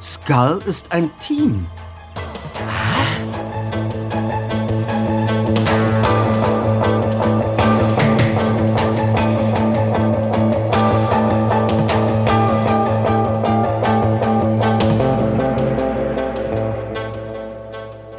[0.02, 1.68] Skull ist ein Team.
[2.66, 3.42] Was?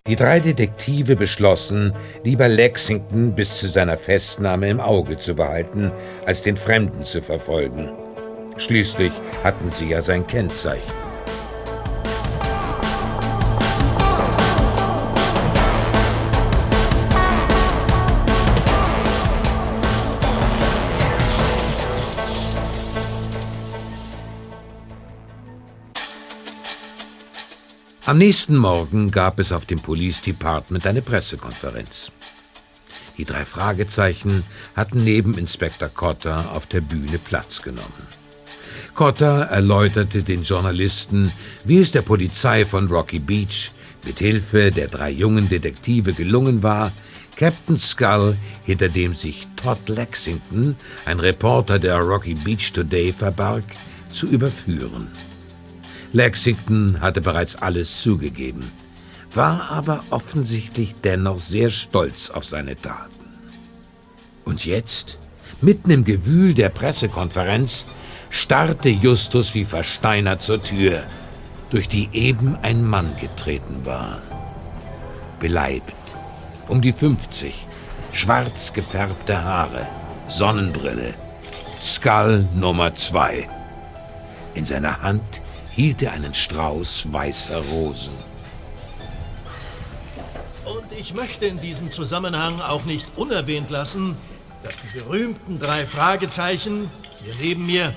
[0.06, 1.94] Die drei Detektive beschlossen,
[2.24, 5.92] lieber Lexington bis zu seiner Festnahme im Auge zu behalten,
[6.24, 7.99] als den Fremden zu verfolgen.
[8.60, 10.92] Schließlich hatten sie ja sein Kennzeichen.
[28.04, 32.10] Am nächsten Morgen gab es auf dem Police Department eine Pressekonferenz.
[33.16, 34.42] Die drei Fragezeichen
[34.74, 38.19] hatten neben Inspektor Cotter auf der Bühne Platz genommen.
[39.00, 41.32] Cotter erläuterte den Journalisten,
[41.64, 43.70] wie es der Polizei von Rocky Beach
[44.04, 46.92] mit Hilfe der drei jungen Detektive gelungen war,
[47.34, 48.36] Captain Skull,
[48.66, 50.76] hinter dem sich Todd Lexington,
[51.06, 53.64] ein Reporter der Rocky Beach Today, verbarg,
[54.12, 55.08] zu überführen.
[56.12, 58.70] Lexington hatte bereits alles zugegeben,
[59.34, 63.30] war aber offensichtlich dennoch sehr stolz auf seine Taten.
[64.44, 65.18] Und jetzt,
[65.62, 67.86] mitten im Gewühl der Pressekonferenz,
[68.30, 71.02] starrte Justus wie versteinert zur Tür,
[71.70, 74.22] durch die eben ein Mann getreten war.
[75.40, 75.94] Beleibt,
[76.68, 77.66] um die 50,
[78.12, 79.86] schwarz gefärbte Haare,
[80.28, 81.14] Sonnenbrille,
[81.82, 83.48] Skull Nummer 2.
[84.54, 88.14] In seiner Hand hielt er einen Strauß weißer Rosen.
[90.64, 94.16] Und ich möchte in diesem Zusammenhang auch nicht unerwähnt lassen,
[94.62, 96.90] dass die berühmten drei Fragezeichen
[97.24, 97.94] hier neben mir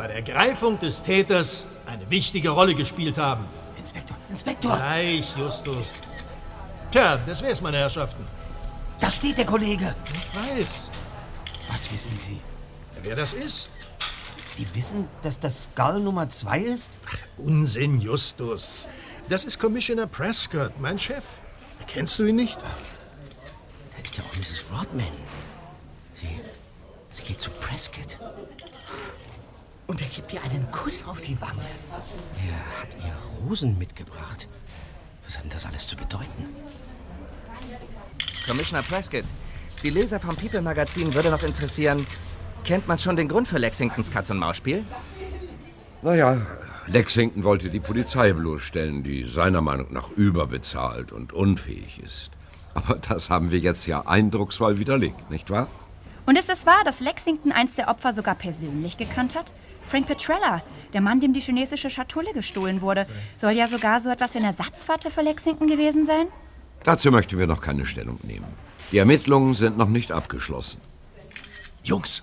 [0.00, 3.44] bei der Greifung des Täters eine wichtige Rolle gespielt haben.
[3.76, 4.74] Inspektor, Inspektor!
[4.74, 5.92] Gleich, Justus.
[6.90, 8.24] Tja, das wär's, meine Herrschaften.
[8.98, 9.94] Da steht der Kollege.
[10.14, 10.88] Ich weiß.
[11.70, 12.40] Was wissen Sie?
[13.02, 13.68] Wer das ist?
[14.46, 16.96] Sie wissen, dass das Skull Nummer 2 ist?
[17.06, 18.88] Ach, Unsinn, Justus.
[19.28, 21.24] Das ist Commissioner Prescott, mein Chef.
[21.86, 22.56] Kennst du ihn nicht?
[22.56, 24.64] Da ist ja auch Mrs.
[24.72, 25.12] Rodman.
[26.14, 26.40] Sie,
[27.12, 28.16] sie geht zu Prescott.
[29.90, 31.64] Und er gibt ihr einen Kuss auf die Wange.
[32.46, 34.46] Er hat ihr Rosen mitgebracht.
[35.24, 36.46] Was hat denn das alles zu bedeuten?
[38.46, 39.24] Commissioner Prescott,
[39.82, 42.06] die Leser vom People Magazin würde noch interessieren,
[42.62, 44.84] kennt man schon den Grund für Lexingtons Katz-und-Maus-Spiel?
[46.02, 46.40] Naja,
[46.86, 52.30] Lexington wollte die Polizei bloßstellen, die seiner Meinung nach überbezahlt und unfähig ist.
[52.74, 55.66] Aber das haben wir jetzt ja eindrucksvoll widerlegt, nicht wahr?
[56.26, 59.50] Und ist es wahr, dass Lexington eins der Opfer sogar persönlich gekannt hat?
[59.90, 60.62] Frank Petrella,
[60.92, 63.08] der Mann, dem die chinesische Schatulle gestohlen wurde,
[63.40, 66.28] soll ja sogar so etwas wie ein Ersatzvater für Lexington gewesen sein?
[66.84, 68.46] Dazu möchten wir noch keine Stellung nehmen.
[68.92, 70.80] Die Ermittlungen sind noch nicht abgeschlossen.
[71.82, 72.22] Jungs,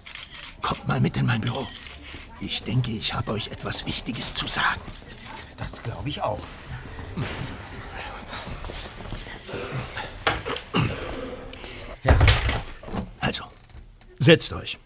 [0.62, 1.68] kommt mal mit in mein Büro.
[2.40, 4.80] Ich denke, ich habe euch etwas Wichtiges zu sagen.
[5.58, 6.40] Das glaube ich auch.
[12.04, 12.18] Ja.
[13.20, 13.44] Also,
[14.20, 14.78] setzt euch.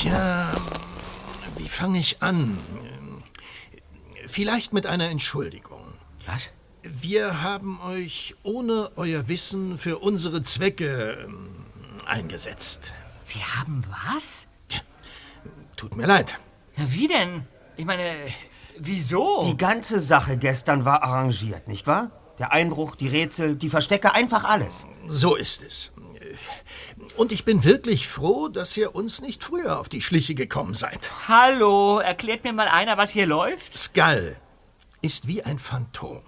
[0.00, 0.52] Tja,
[1.56, 2.56] wie fange ich an?
[4.26, 5.82] Vielleicht mit einer Entschuldigung.
[6.24, 6.50] Was?
[6.84, 11.48] Wir haben euch ohne euer Wissen für unsere Zwecke ähm,
[12.06, 12.92] eingesetzt.
[13.24, 14.46] Sie haben was?
[15.76, 16.38] Tut mir leid.
[16.76, 17.42] Ja, wie denn?
[17.76, 18.18] Ich meine,
[18.78, 19.42] wieso?
[19.50, 22.12] Die ganze Sache gestern war arrangiert, nicht wahr?
[22.38, 24.86] Der Einbruch, die Rätsel, die Verstecke, einfach alles.
[25.08, 25.90] So ist es.
[27.18, 31.10] Und ich bin wirklich froh, dass ihr uns nicht früher auf die Schliche gekommen seid.
[31.26, 33.76] Hallo, erklärt mir mal einer, was hier läuft?
[33.76, 34.36] Skull.
[35.02, 36.22] ist wie ein Phantom.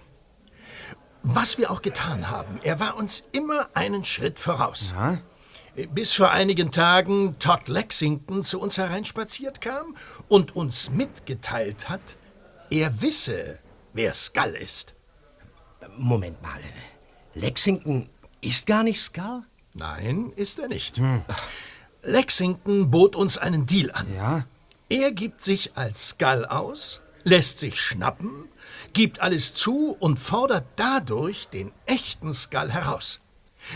[1.22, 4.93] Was wir auch getan haben, er war uns immer einen Schritt voraus.
[5.91, 12.16] Bis vor einigen Tagen Todd Lexington zu uns hereinspaziert kam und uns mitgeteilt hat,
[12.68, 13.61] er wisse,
[13.93, 14.97] wer Skull ist.
[15.97, 16.61] Moment mal.
[17.34, 18.11] Lexington
[18.41, 19.45] ist gar nicht Skull?
[19.74, 21.00] Nein, ist er nicht.
[22.02, 24.06] Lexington bot uns einen Deal an.
[24.14, 24.46] Ja?
[24.88, 28.48] Er gibt sich als Skull aus, lässt sich schnappen,
[28.92, 33.20] gibt alles zu und fordert dadurch den echten Skull heraus.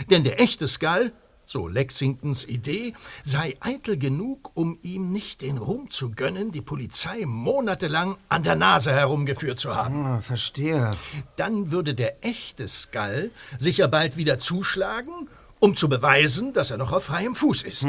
[0.09, 1.13] Denn der echte Skull,
[1.45, 2.93] so Lexingtons Idee,
[3.23, 8.55] sei eitel genug, um ihm nicht den Ruhm zu gönnen, die Polizei monatelang an der
[8.55, 10.05] Nase herumgeführt zu haben.
[10.05, 10.91] Ah, verstehe.
[11.37, 15.29] Dann würde der echte Skull sicher bald wieder zuschlagen,
[15.59, 17.87] um zu beweisen, dass er noch auf freiem Fuß ist.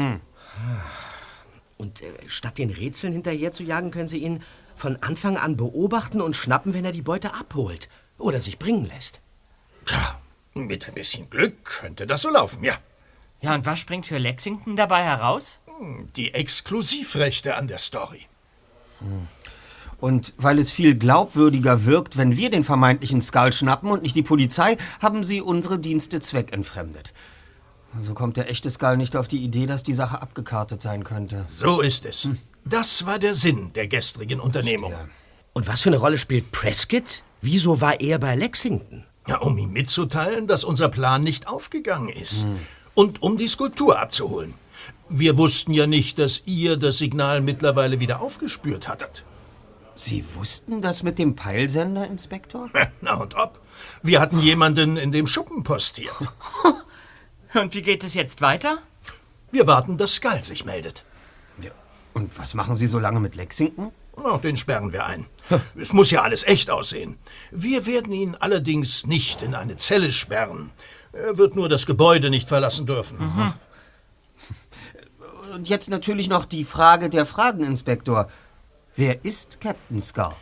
[1.77, 4.41] Und äh, statt den Rätseln hinterher zu jagen, können Sie ihn
[4.75, 9.21] von Anfang an beobachten und schnappen, wenn er die Beute abholt oder sich bringen lässt.
[9.85, 10.19] Tja,
[10.53, 12.77] mit ein bisschen Glück könnte das so laufen, ja.
[13.41, 15.59] Ja, und was springt für Lexington dabei heraus?
[16.15, 18.25] Die Exklusivrechte an der Story.
[19.99, 24.23] Und weil es viel glaubwürdiger wirkt, wenn wir den vermeintlichen Skull schnappen und nicht die
[24.23, 27.13] Polizei, haben sie unsere Dienste zweckentfremdet.
[28.01, 31.45] So kommt der echte Skull nicht auf die Idee, dass die Sache abgekartet sein könnte.
[31.47, 32.27] So ist es.
[32.65, 34.93] Das war der Sinn der gestrigen Unternehmung.
[35.53, 37.23] Und was für eine Rolle spielt Prescott?
[37.41, 39.05] Wieso war er bei Lexington?
[39.27, 42.47] Ja, um ihm mitzuteilen, dass unser Plan nicht aufgegangen ist.
[42.93, 44.53] Und um die Skulptur abzuholen.
[45.09, 49.23] Wir wussten ja nicht, dass ihr das Signal mittlerweile wieder aufgespürt hattet.
[49.95, 52.69] Sie wussten das mit dem Peilsender, Inspektor?
[53.01, 53.59] Na und ob.
[54.03, 56.15] Wir hatten jemanden in dem Schuppen postiert.
[57.53, 58.79] Und wie geht es jetzt weiter?
[59.51, 61.03] Wir warten, dass Skull sich meldet.
[62.17, 63.91] Und was machen Sie so lange mit Lexington?
[64.17, 65.27] Na, den sperren wir ein.
[65.79, 67.19] Es muss ja alles echt aussehen.
[67.51, 70.71] Wir werden ihn allerdings nicht in eine Zelle sperren.
[71.13, 73.53] Er wird nur das Gebäude nicht verlassen dürfen.
[75.53, 78.29] Und jetzt natürlich noch die Frage der Fragen, Inspektor.
[78.95, 80.35] Wer ist Captain Skull?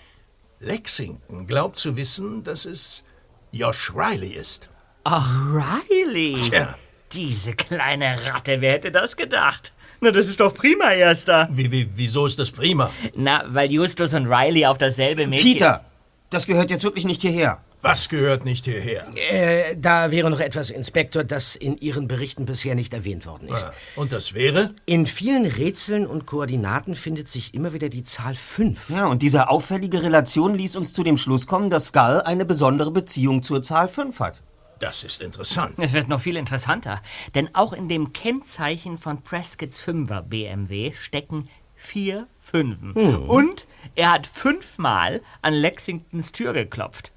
[0.61, 3.03] Lexington glaubt zu wissen, dass es
[3.51, 4.69] Josh Riley ist.
[5.03, 6.41] Ach, Riley.
[6.49, 6.75] Tja.
[7.15, 9.71] Diese kleine Ratte, wer hätte das gedacht?
[10.01, 11.47] Na, das ist doch prima, Erster.
[11.51, 12.91] Wie, wie, wieso ist das prima?
[13.15, 15.53] Na, weil Justus und Riley auf dasselbe Mädchen...
[15.53, 15.85] Peter,
[16.29, 17.59] das gehört jetzt wirklich nicht hierher.
[17.81, 19.05] Was gehört nicht hierher?
[19.31, 23.65] Äh, da wäre noch etwas, Inspektor, das in Ihren Berichten bisher nicht erwähnt worden ist.
[23.65, 24.73] Ah, Und das wäre?
[24.87, 28.89] In vielen Rätseln und Koordinaten findet sich immer wieder die Zahl 5.
[28.89, 32.89] Ja, und diese auffällige Relation ließ uns zu dem Schluss kommen, dass Skull eine besondere
[32.89, 34.41] Beziehung zur Zahl 5 hat.
[34.79, 35.75] Das ist interessant.
[35.79, 37.01] Es wird noch viel interessanter,
[37.33, 42.93] denn auch in dem Kennzeichen von Prescotts 5er BMW stecken vier Fünfen.
[42.93, 43.29] Hm.
[43.29, 47.11] Und er hat fünfmal an Lexingtons Tür geklopft.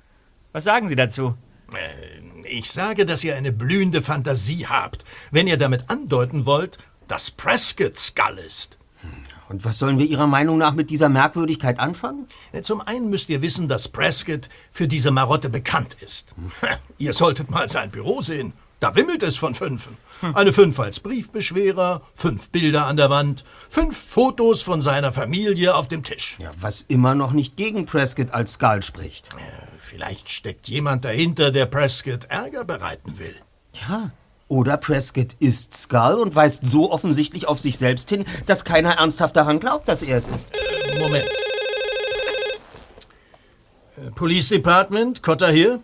[0.52, 1.36] Was sagen Sie dazu?
[1.74, 6.78] Äh, Ich sage, dass ihr eine blühende Fantasie habt, wenn ihr damit andeuten wollt,
[7.08, 8.77] dass Prescott Skull ist.
[9.48, 12.26] Und was sollen wir Ihrer Meinung nach mit dieser Merkwürdigkeit anfangen?
[12.52, 16.34] Äh, Zum einen müsst ihr wissen, dass Prescott für diese Marotte bekannt ist.
[16.98, 18.52] Ihr solltet mal sein Büro sehen.
[18.80, 19.96] Da wimmelt es von Fünfen.
[20.34, 25.88] Eine Fünf als Briefbeschwerer, fünf Bilder an der Wand, fünf Fotos von seiner Familie auf
[25.88, 26.36] dem Tisch.
[26.40, 29.30] Ja, was immer noch nicht gegen Prescott als Skull spricht.
[29.78, 33.34] Vielleicht steckt jemand dahinter, der Prescott Ärger bereiten will.
[33.88, 34.10] Ja.
[34.48, 39.36] Oder Prescott ist Skull und weist so offensichtlich auf sich selbst hin, dass keiner ernsthaft
[39.36, 40.48] daran glaubt, dass er es ist.
[40.98, 41.28] Moment.
[43.96, 45.80] Äh, Police Department, Cotter hier?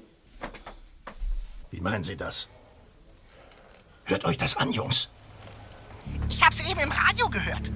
[1.71, 2.49] Wie meinen Sie das?
[4.05, 5.11] Hört euch das an, Jungs.
[6.29, 7.71] Ich hab's eben im Radio gehört.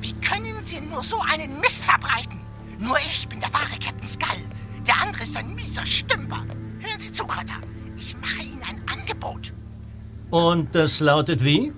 [0.00, 2.40] Wie können Sie nur so einen Mist verbreiten?
[2.78, 4.44] Nur ich bin der wahre Captain Skull.
[4.86, 6.44] Der andere ist ein mieser Stümper.
[6.80, 7.60] Hören Sie zu, Cotter.
[7.96, 9.52] Ich mache Ihnen ein Angebot.
[10.30, 11.72] Und das lautet wie?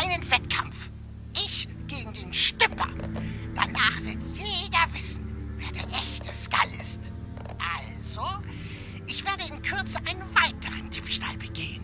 [0.00, 0.88] Einen Wettkampf.
[1.34, 2.88] Ich gegen den Stümper.
[3.54, 7.12] Danach wird jeder wissen, wer der echte Skull ist.
[7.58, 8.22] Also,
[9.06, 11.82] ich werde in Kürze einen weiteren Diebstahl begehen.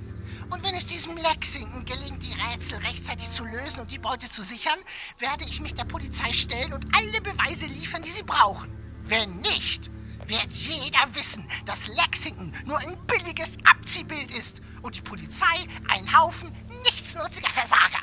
[0.49, 4.43] Und wenn es diesem Lexington gelingt, die Rätsel rechtzeitig zu lösen und die Beute zu
[4.43, 4.79] sichern,
[5.19, 8.71] werde ich mich der Polizei stellen und alle Beweise liefern, die sie brauchen.
[9.05, 9.91] Wenn nicht,
[10.27, 16.53] wird jeder wissen, dass Lexington nur ein billiges Abziehbild ist und die Polizei ein Haufen
[16.85, 18.01] nichtsnutziger Versager.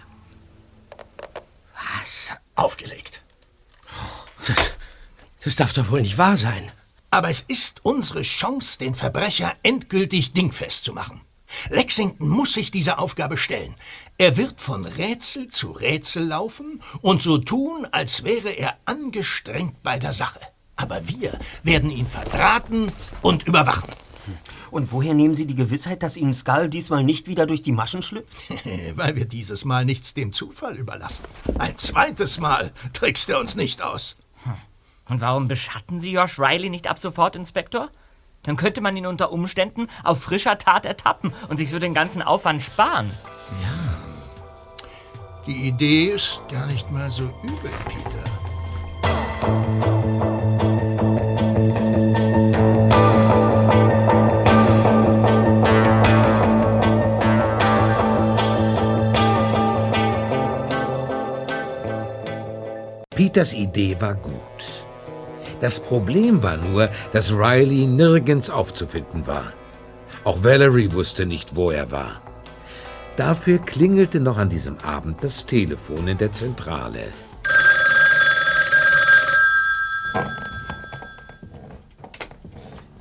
[1.99, 2.35] Was?
[2.55, 3.21] Aufgelegt.
[4.45, 4.71] Das,
[5.43, 6.71] das darf doch wohl nicht wahr sein.
[7.11, 11.21] Aber es ist unsere Chance, den Verbrecher endgültig dingfest zu machen.
[11.69, 13.75] Lexington muss sich dieser Aufgabe stellen.
[14.17, 19.97] Er wird von Rätsel zu Rätsel laufen und so tun, als wäre er angestrengt bei
[19.97, 20.39] der Sache.
[20.75, 23.89] Aber wir werden ihn verdrahten und überwachen.
[24.71, 28.01] Und woher nehmen Sie die Gewissheit, dass Ihnen Skull diesmal nicht wieder durch die Maschen
[28.01, 28.37] schlüpft?
[28.95, 31.25] Weil wir dieses Mal nichts dem Zufall überlassen.
[31.57, 34.17] Ein zweites Mal trickst er uns nicht aus.
[35.09, 37.89] Und warum beschatten Sie Josh Riley nicht ab sofort, Inspektor?
[38.43, 42.21] Dann könnte man ihn unter Umständen auf frischer Tat ertappen und sich so den ganzen
[42.21, 43.11] Aufwand sparen.
[45.45, 48.38] Die Idee ist gar nicht mal so übel, Peter.
[63.19, 64.85] Peters Idee war gut.
[65.59, 69.51] Das Problem war nur, dass Riley nirgends aufzufinden war.
[70.23, 72.21] Auch Valerie wusste nicht, wo er war.
[73.17, 77.07] Dafür klingelte noch an diesem Abend das Telefon in der Zentrale.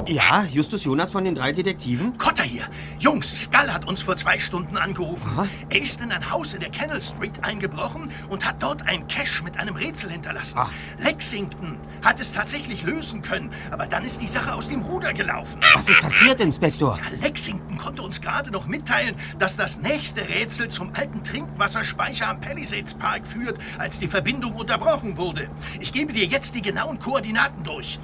[0.08, 2.16] Ja, Justus Jonas von den drei Detektiven?
[2.16, 2.66] Cotter hier.
[2.98, 5.30] Jungs, Skull hat uns vor zwei Stunden angerufen.
[5.68, 9.44] Er ist in ein Haus in der Kennel Street eingebrochen und hat dort ein Cache
[9.44, 10.58] mit einem Rätsel hinterlassen.
[10.96, 15.60] Lexington hat es tatsächlich lösen können, aber dann ist die Sache aus dem Ruder gelaufen.
[15.74, 16.96] Was ist passiert, Inspektor?
[16.96, 22.40] Ja, Lexington konnte uns gerade noch mitteilen, dass das nächste Rätsel zum alten Trinkwasserspeicher am
[22.40, 25.50] Palisades Park führt, als die Verbindung unterbrochen wurde.
[25.80, 27.98] Ich gebe dir jetzt die genauen Koordinaten durch.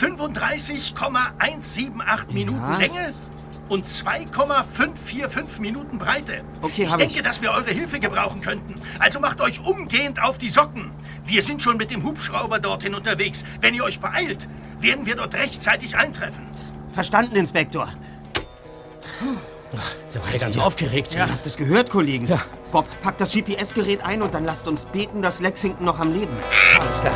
[0.00, 2.76] 35,178 Minuten Ja.
[2.78, 3.12] Länge
[3.68, 6.42] und 2,545 Minuten Breite.
[6.62, 7.22] Okay, ich denke, ich.
[7.22, 8.74] dass wir eure Hilfe gebrauchen könnten.
[8.98, 10.90] Also macht euch umgehend auf die Socken.
[11.26, 13.44] Wir sind schon mit dem Hubschrauber dorthin unterwegs.
[13.60, 14.48] Wenn ihr euch beeilt,
[14.80, 16.48] werden wir dort rechtzeitig eintreffen.
[16.94, 17.86] Verstanden, Inspektor.
[20.12, 21.12] Da war ganz aufgeregt.
[21.14, 22.26] Ja, habt das gehört, Kollegen?
[22.72, 26.32] Bob, packt das GPS-Gerät ein und dann lasst uns beten, dass Lexington noch am Leben
[26.38, 26.80] ist.
[26.80, 27.12] Alles klar.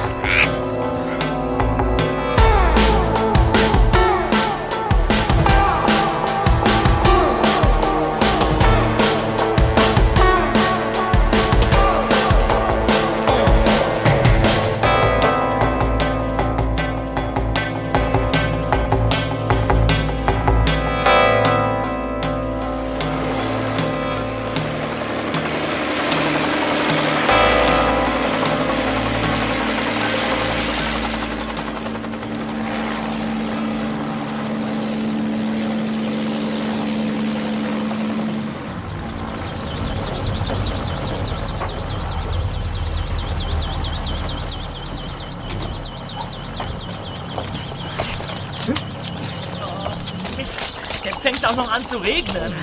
[52.04, 52.54] Regnen.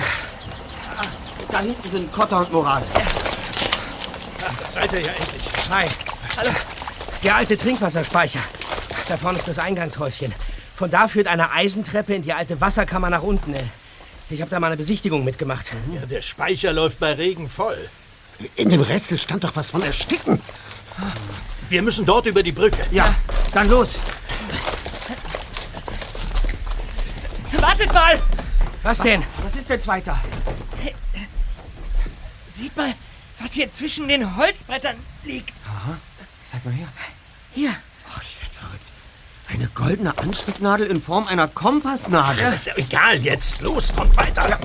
[1.50, 2.88] Da hinten sind Cotta und Morales.
[4.38, 5.42] Da seid ihr ja endlich.
[5.70, 5.86] Hi.
[6.36, 6.50] Hallo.
[7.22, 8.40] Der alte Trinkwasserspeicher.
[9.08, 10.32] Da vorne ist das Eingangshäuschen.
[10.74, 13.54] Von da führt eine Eisentreppe in die alte Wasserkammer nach unten.
[14.30, 15.72] Ich habe da mal eine Besichtigung mitgemacht.
[15.94, 17.90] Ja, der Speicher läuft bei Regen voll.
[18.56, 20.40] In dem Rätsel stand doch was von Ersticken.
[21.68, 22.86] Wir müssen dort über die Brücke.
[22.90, 23.14] Ja,
[23.52, 23.98] dann los.
[27.60, 28.18] Wartet mal!
[28.82, 29.22] Was denn?
[29.42, 30.18] Was ist jetzt weiter?
[32.54, 32.94] Sieht mal,
[33.38, 35.52] was hier zwischen den Holzbrettern liegt.
[35.66, 35.96] Aha.
[36.50, 36.88] Zeig mal her.
[37.52, 37.74] Hier.
[38.08, 38.82] Ach, ich werd verrückt.
[39.48, 42.42] Eine goldene Anstecknadel in Form einer Kompassnadel.
[42.42, 43.60] Ja, ist ja egal jetzt.
[43.60, 44.58] Los, kommt weiter.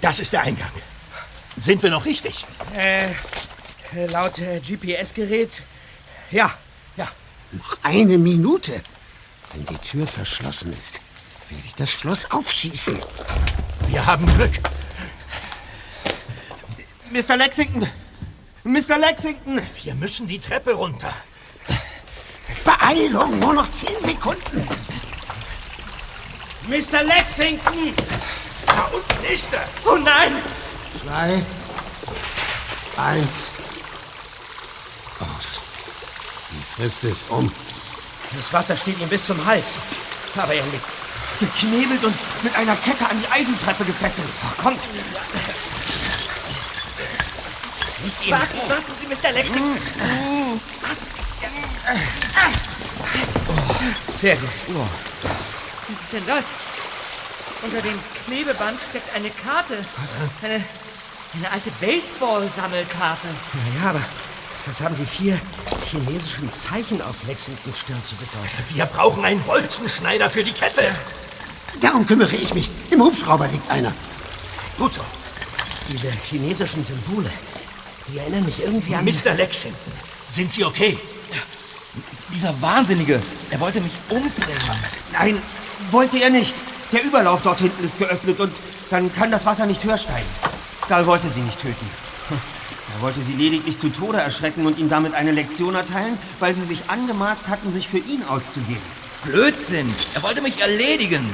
[0.00, 0.70] Das ist der Eingang.
[1.56, 2.44] Sind wir noch richtig?
[2.76, 5.62] Äh, äh, laut äh, GPS-Gerät.
[6.34, 6.52] Ja,
[6.96, 7.06] ja.
[7.52, 8.82] Noch eine Minute.
[9.52, 11.00] Wenn die Tür verschlossen ist,
[11.48, 13.00] werde ich das Schloss aufschießen.
[13.86, 14.50] Wir haben Glück.
[17.12, 17.36] Mr.
[17.36, 17.88] Lexington!
[18.64, 18.98] Mr.
[18.98, 19.62] Lexington!
[19.84, 21.14] Wir müssen die Treppe runter.
[22.64, 24.68] Beeilung, nur noch zehn Sekunden.
[26.66, 27.04] Mr.
[27.04, 27.94] Lexington!
[28.66, 29.68] Da unten ist er.
[29.84, 30.32] Oh nein!
[31.00, 31.42] Zwei,
[32.96, 33.28] eins,
[35.20, 35.64] aus.
[36.76, 37.50] Frist ist um.
[38.36, 39.78] Das Wasser steht ihm bis zum Hals.
[40.36, 40.84] Aber er liegt.
[41.38, 44.28] Geknebelt und mit einer Kette an die Eisentreppe gefesselt.
[44.44, 44.88] Ach, kommt!
[48.04, 48.32] Nicht ihn.
[48.32, 49.32] Warten, warten Sie, Mr.
[49.32, 50.60] Lexington.
[54.20, 54.48] Sehr gut.
[54.68, 56.44] Was ist denn das?
[57.62, 59.84] Unter dem Klebeband steckt eine Karte.
[60.42, 60.64] Eine,
[61.34, 63.28] eine alte Baseball-Sammelkarte.
[63.80, 64.02] Ja, aber
[64.66, 65.38] was haben die vier
[65.90, 68.64] chinesischen Zeichen auf Lexingtons Stirn zu bedeuten?
[68.70, 70.88] Wir brauchen einen Bolzenschneider für die Kette.
[71.80, 72.70] Darum kümmere ich mich.
[72.90, 73.92] Im Hubschrauber liegt einer.
[74.78, 75.00] Gut so.
[75.88, 77.30] Diese chinesischen Symbole,
[78.08, 79.04] die erinnern mich irgendwie an...
[79.04, 79.34] Mr.
[79.34, 79.92] Lexington,
[80.30, 80.98] sind Sie okay?
[82.32, 84.80] Dieser Wahnsinnige, er wollte mich umbringen.
[85.12, 85.42] Nein,
[85.90, 86.54] wollte er nicht.
[86.90, 88.52] Der Überlauf dort hinten ist geöffnet und
[88.90, 90.26] dann kann das Wasser nicht höher steigen.
[90.82, 91.90] Skull wollte sie nicht töten.
[92.94, 96.64] Er wollte sie lediglich zu Tode erschrecken und ihm damit eine Lektion erteilen, weil sie
[96.64, 98.82] sich angemaßt hatten, sich für ihn auszugeben.
[99.24, 99.92] Blödsinn!
[100.14, 101.28] Er wollte mich erledigen!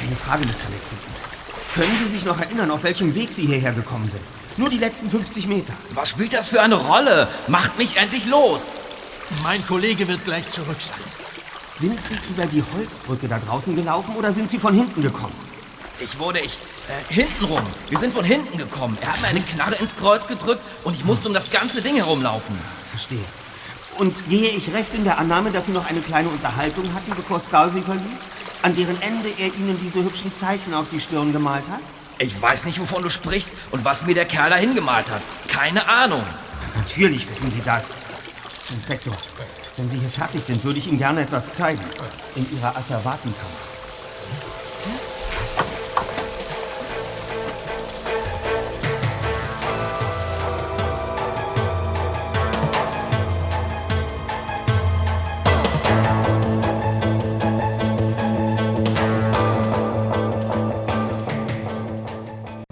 [0.00, 0.68] Eine Frage, Mr.
[0.70, 1.14] Lexington.
[1.74, 4.22] Können Sie sich noch erinnern, auf welchem Weg Sie hierher gekommen sind?
[4.58, 5.72] Nur die letzten 50 Meter.
[5.94, 7.28] Was spielt das für eine Rolle?
[7.48, 8.60] Macht mich endlich los!
[9.42, 11.00] Mein Kollege wird gleich zurück sein.
[11.78, 15.34] Sind Sie über die Holzbrücke da draußen gelaufen oder sind Sie von hinten gekommen?
[16.00, 17.62] Ich wurde ich äh, hintenrum.
[17.88, 18.98] Wir sind von hinten gekommen.
[19.00, 21.94] Er hat mir eine Knarre ins Kreuz gedrückt und ich musste um das ganze Ding
[21.94, 22.58] herumlaufen.
[22.90, 23.24] Verstehe.
[23.96, 27.38] Und gehe ich recht in der Annahme, dass Sie noch eine kleine Unterhaltung hatten, bevor
[27.38, 28.26] Skull Sie verließ?
[28.62, 31.80] An deren Ende er Ihnen diese hübschen Zeichen auf die Stirn gemalt hat?
[32.18, 35.22] Ich weiß nicht, wovon du sprichst und was mir der Kerl da hingemalt hat.
[35.46, 36.24] Keine Ahnung.
[36.74, 37.94] Natürlich wissen Sie das.
[38.72, 39.14] Inspektor,
[39.76, 41.80] wenn Sie hier fertig sind, würde ich Ihnen gerne etwas zeigen.
[42.34, 43.73] In Ihrer Asservatenkammer.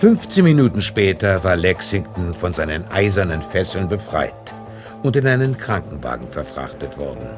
[0.03, 4.53] Fünfzehn Minuten später war Lexington von seinen eisernen Fesseln befreit
[5.05, 7.29] und in einen Krankenwagen verfrachtet worden.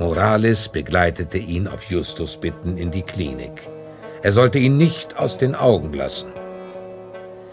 [0.00, 3.68] Morales begleitete ihn auf Justus Bitten in die Klinik.
[4.24, 6.32] Er sollte ihn nicht aus den Augen lassen.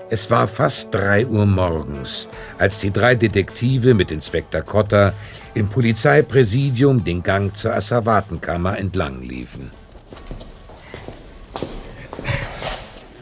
[0.09, 5.13] Es war fast drei Uhr morgens, als die drei Detektive mit Inspektor Cotter
[5.53, 9.69] im Polizeipräsidium den Gang zur Asservatenkammer entlang liefen.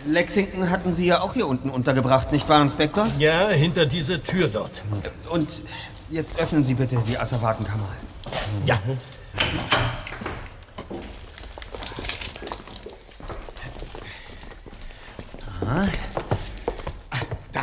[0.05, 3.07] Lexington hatten Sie ja auch hier unten untergebracht, nicht wahr, Inspektor?
[3.19, 4.83] Ja, hinter dieser Tür dort.
[5.29, 5.49] Und
[6.09, 7.87] jetzt öffnen Sie bitte die Asservatenkammer.
[8.65, 8.81] Ja.
[15.65, 15.87] Ah.
[17.51, 17.61] Da.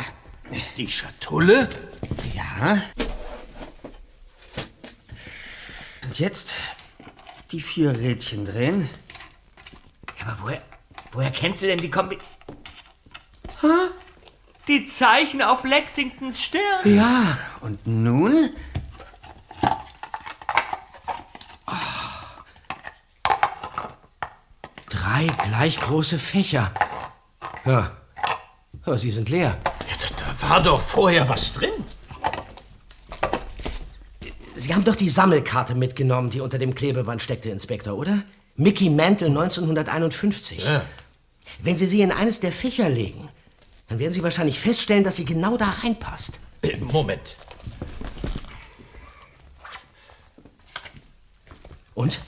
[0.77, 1.69] Die Schatulle?
[2.33, 2.81] Ja.
[6.03, 6.55] Und jetzt
[7.51, 8.89] die vier Rädchen drehen.
[10.19, 10.61] Ja, aber woher,
[11.11, 12.17] woher kennst du denn die Kombi...
[13.61, 13.67] Hä?
[14.67, 16.61] Die Zeichen auf Lexingtons Stirn.
[16.85, 18.51] Ja, und nun?
[24.89, 26.71] Drei gleich große Fächer.
[27.65, 27.91] Ja,
[28.83, 29.57] aber sie sind leer.
[30.17, 31.71] Da war doch vorher was drin.
[34.55, 38.19] Sie haben doch die Sammelkarte mitgenommen, die unter dem Klebeband steckte, Inspektor, oder?
[38.55, 40.63] Mickey Mantle 1951.
[40.63, 40.83] Ja.
[41.61, 43.29] Wenn Sie sie in eines der Fächer legen,
[43.87, 46.39] dann werden Sie wahrscheinlich feststellen, dass sie genau da reinpasst.
[46.61, 47.35] Äh, Moment.
[51.93, 52.19] Und?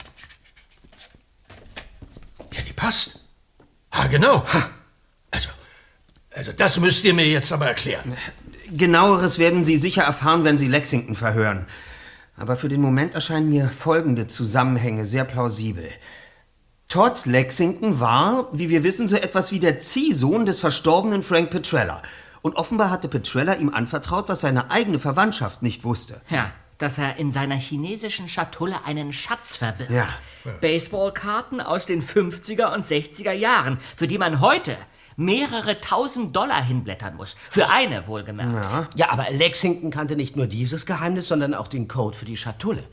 [2.52, 3.18] Ja, die passt.
[3.90, 4.44] Ah, genau.
[5.30, 5.48] Also,
[6.30, 8.16] also das müsst ihr mir jetzt aber erklären.
[8.70, 11.66] Genaueres werden Sie sicher erfahren, wenn Sie Lexington verhören.
[12.36, 15.88] Aber für den Moment erscheinen mir folgende Zusammenhänge sehr plausibel.
[16.94, 22.00] Todd Lexington war, wie wir wissen, so etwas wie der Ziehsohn des verstorbenen Frank Petrella.
[22.40, 26.20] Und offenbar hatte Petrella ihm anvertraut, was seine eigene Verwandtschaft nicht wusste.
[26.30, 29.90] Ja, dass er in seiner chinesischen Schatulle einen Schatz verbirgt.
[29.90, 30.06] Ja.
[30.60, 34.76] Baseballkarten aus den 50er und 60er Jahren, für die man heute
[35.16, 37.34] mehrere tausend Dollar hinblättern muss.
[37.50, 38.54] Für eine, wohlgemerkt.
[38.54, 38.88] Ja.
[38.94, 42.84] ja, aber Lexington kannte nicht nur dieses Geheimnis, sondern auch den Code für die Schatulle.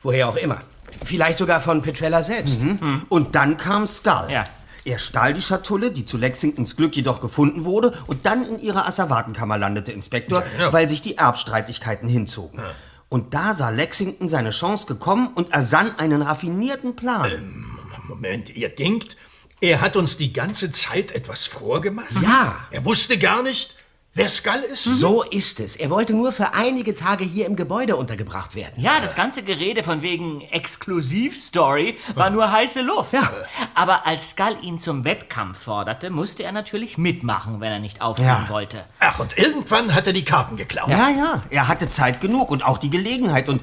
[0.00, 0.62] Woher auch immer.
[1.04, 2.60] Vielleicht sogar von Petrella selbst.
[2.62, 3.02] Mhm.
[3.08, 4.28] Und dann kam Skull.
[4.30, 4.46] Ja.
[4.86, 8.86] Er stahl die Schatulle, die zu Lexingtons Glück jedoch gefunden wurde, und dann in ihrer
[8.86, 10.72] Asservatenkammer landete, Inspektor, Ja, ja.
[10.72, 12.60] weil sich die Erbstreitigkeiten hinzogen.
[13.08, 17.30] Und da sah Lexington seine Chance gekommen und ersann einen raffinierten Plan.
[17.32, 17.78] Ähm,
[18.08, 19.16] Moment, ihr denkt,
[19.60, 22.10] er hat uns die ganze Zeit etwas vorgemacht?
[22.20, 22.56] Ja.
[22.70, 23.76] Er wusste gar nicht,
[24.14, 24.84] wer Skull ist?
[24.84, 25.76] So ist es.
[25.76, 28.80] Er wollte nur für einige Tage hier im Gebäude untergebracht werden.
[28.80, 33.12] Ja, das ganze Gerede von wegen Exklusivstory war nur heiße Luft.
[33.12, 33.30] Ja.
[33.74, 38.44] Aber als Skull ihn zum Wettkampf forderte, musste er natürlich mitmachen, wenn er nicht aufhören
[38.44, 38.48] Ja.
[38.48, 38.84] wollte.
[39.00, 40.88] Ach, und irgendwann hat er die Karten geklaut.
[40.88, 43.48] Ja, ja, er hatte Zeit genug und auch die Gelegenheit.
[43.48, 43.62] Und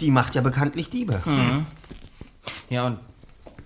[0.00, 1.22] die macht ja bekanntlich Diebe.
[1.24, 1.66] Mhm.
[2.68, 2.98] Ja, und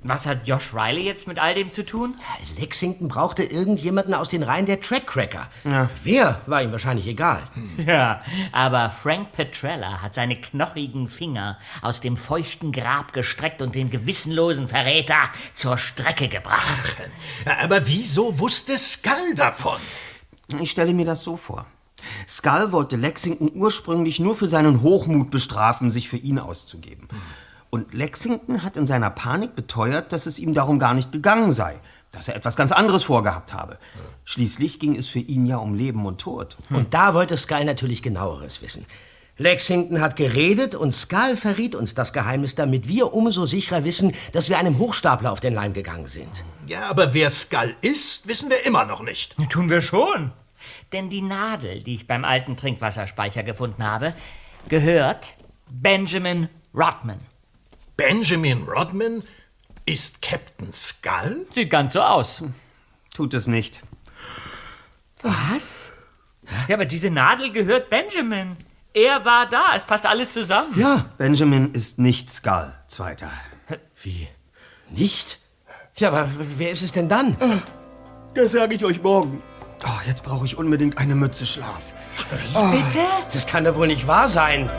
[0.09, 2.15] was hat Josh Riley jetzt mit all dem zu tun?
[2.59, 5.49] Lexington brauchte irgendjemanden aus den Reihen der Trackcracker.
[5.65, 5.91] Ja.
[6.03, 7.43] Wer, war ihm wahrscheinlich egal.
[7.87, 8.21] Ja,
[8.53, 14.67] aber Frank Petrella hat seine knochigen Finger aus dem feuchten Grab gestreckt und den gewissenlosen
[14.67, 16.97] Verräter zur Strecke gebracht.
[17.63, 19.79] Aber wieso wusste Skull davon?
[20.61, 21.67] Ich stelle mir das so vor.
[22.29, 27.09] Skull wollte Lexington ursprünglich nur für seinen Hochmut bestrafen, sich für ihn auszugeben.
[27.77, 31.75] Und Lexington hat in seiner Panik beteuert, dass es ihm darum gar nicht gegangen sei,
[32.11, 33.77] dass er etwas ganz anderes vorgehabt habe.
[34.25, 36.57] Schließlich ging es für ihn ja um Leben und Tod.
[36.71, 38.87] Und da wollte Skull natürlich genaueres wissen.
[39.37, 44.49] Lexington hat geredet und Skull verriet uns das Geheimnis, damit wir umso sicherer wissen, dass
[44.49, 46.45] wir einem Hochstapler auf den Leim gegangen sind.
[46.67, 49.37] Ja, aber wer Skull ist, wissen wir immer noch nicht.
[49.51, 50.33] Tun wir schon.
[50.95, 54.15] Denn die Nadel, die ich beim alten Trinkwasserspeicher gefunden habe,
[54.71, 55.35] gehört
[55.71, 57.21] Benjamin Rodman.
[57.97, 59.23] Benjamin Rodman
[59.87, 61.47] ist Captain Skull?
[61.51, 62.43] Sieht ganz so aus.
[63.15, 63.81] Tut es nicht.
[65.23, 65.93] Was?
[66.69, 68.57] Ja, aber diese Nadel gehört Benjamin.
[68.93, 69.75] Er war da.
[69.75, 70.79] Es passt alles zusammen.
[70.79, 73.31] Ja, Benjamin ist nicht Skull, Zweiter.
[74.03, 74.29] Wie?
[74.91, 75.41] Nicht?
[75.97, 76.29] Ja, aber
[76.59, 77.37] wer ist es denn dann?
[78.35, 79.43] Das sage ich euch morgen.
[79.85, 81.95] Oh, jetzt brauche ich unbedingt eine Mütze Schlaf.
[82.31, 83.07] Wie bitte?
[83.33, 84.71] Das kann doch wohl nicht wahr sein.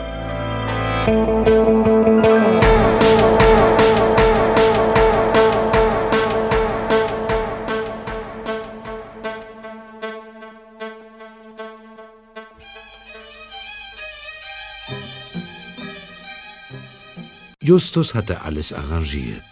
[17.68, 19.44] Justus hatte alles arrangiert.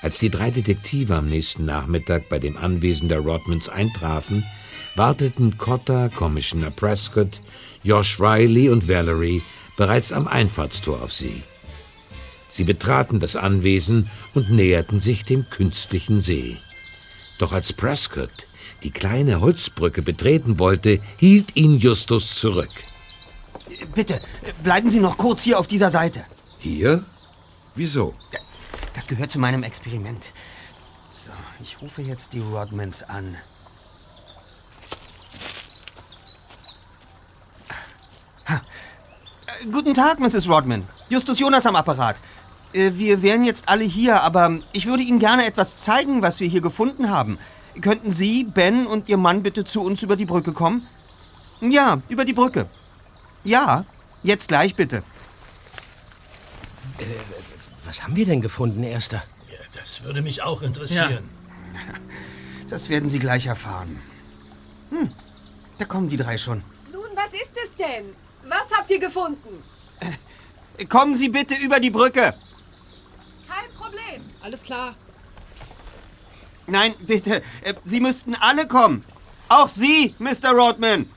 [0.00, 4.46] Als die drei Detektive am nächsten Nachmittag bei dem Anwesen der Rodmans eintrafen,
[4.94, 7.42] warteten Cotter, Commissioner Prescott,
[7.82, 9.42] Josh Riley und Valerie
[9.76, 11.42] bereits am Einfahrtstor auf sie.
[12.48, 16.56] Sie betraten das Anwesen und näherten sich dem künstlichen See.
[17.38, 18.46] Doch als Prescott
[18.84, 22.72] die kleine Holzbrücke betreten wollte, hielt ihn Justus zurück.
[23.94, 24.18] Bitte,
[24.62, 26.24] bleiben Sie noch kurz hier auf dieser Seite.
[26.58, 27.04] Hier?
[27.78, 28.12] Wieso?
[28.96, 30.30] Das gehört zu meinem Experiment.
[31.12, 31.30] So,
[31.62, 33.36] ich rufe jetzt die Rodmans an.
[38.48, 38.56] Ha.
[39.46, 40.48] Äh, Guten Tag, Mrs.
[40.48, 40.88] Rodman.
[41.08, 42.16] Justus Jonas am Apparat.
[42.72, 46.48] Äh, Wir wären jetzt alle hier, aber ich würde Ihnen gerne etwas zeigen, was wir
[46.48, 47.38] hier gefunden haben.
[47.80, 50.84] Könnten Sie, Ben und Ihr Mann bitte zu uns über die Brücke kommen?
[51.60, 52.66] Ja, über die Brücke.
[53.44, 53.84] Ja,
[54.24, 55.04] jetzt gleich bitte.
[56.98, 57.04] Äh,
[57.88, 59.22] was haben wir denn gefunden, Erster?
[59.74, 61.28] Das würde mich auch interessieren.
[62.68, 64.00] Das werden Sie gleich erfahren.
[64.90, 65.10] Hm,
[65.78, 66.62] da kommen die drei schon.
[66.92, 68.04] Nun, was ist es denn?
[68.46, 69.62] Was habt ihr gefunden?
[70.88, 72.34] Kommen Sie bitte über die Brücke.
[73.48, 74.22] Kein Problem.
[74.42, 74.94] Alles klar.
[76.66, 77.42] Nein, bitte.
[77.62, 79.02] äh, Sie müssten alle kommen.
[79.48, 80.50] Auch Sie, Mr.
[80.52, 81.10] Rodman.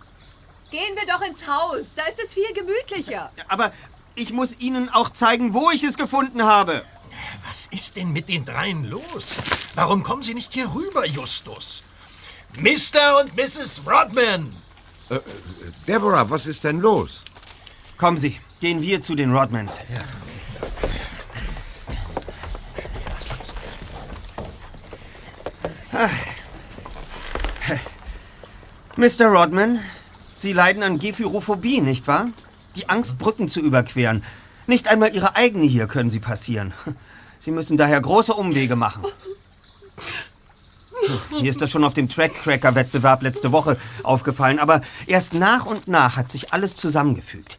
[0.72, 1.96] Gehen wir doch ins Haus.
[1.96, 3.30] Da ist es viel gemütlicher.
[3.50, 3.74] Aber
[4.16, 6.84] ich muss Ihnen auch zeigen, wo ich es gefunden habe.
[7.48, 9.36] Was ist denn mit den dreien los?
[9.76, 11.84] Warum kommen sie nicht hier rüber, Justus?
[12.56, 13.22] Mr.
[13.22, 13.82] und Mrs.
[13.86, 14.54] Rodman!
[15.10, 15.22] Äh, äh,
[15.88, 17.24] Deborah, was ist denn los?
[17.98, 19.80] Kommen Sie, gehen wir zu den Rodmans.
[25.94, 26.10] Ah.
[28.96, 29.26] Mr.
[29.28, 29.80] Rodman,
[30.10, 32.28] Sie leiden an Gephyrophobie, nicht wahr?
[32.76, 34.24] Die Angst, Brücken zu überqueren.
[34.68, 36.74] Nicht einmal Ihre eigene hier können Sie passieren.
[37.40, 39.04] Sie müssen daher große Umwege machen.
[41.32, 46.16] Mir ist das schon auf dem Track-Cracker-Wettbewerb letzte Woche aufgefallen, aber erst nach und nach
[46.16, 47.58] hat sich alles zusammengefügt.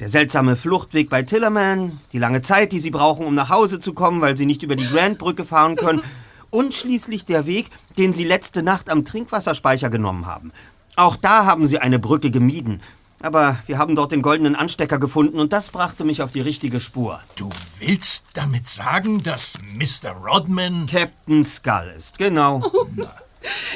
[0.00, 3.92] Der seltsame Fluchtweg bei Tillerman, die lange Zeit, die Sie brauchen, um nach Hause zu
[3.92, 6.02] kommen, weil Sie nicht über die Grand-Brücke fahren können,
[6.50, 7.68] und schließlich der Weg,
[7.98, 10.52] den Sie letzte Nacht am Trinkwasserspeicher genommen haben.
[10.96, 12.80] Auch da haben Sie eine Brücke gemieden.
[13.20, 16.80] Aber wir haben dort den goldenen Anstecker gefunden und das brachte mich auf die richtige
[16.80, 17.20] Spur.
[17.34, 17.50] Du
[17.80, 20.12] willst damit sagen, dass Mr.
[20.12, 20.86] Rodman...
[20.86, 22.60] Captain Skull ist, genau.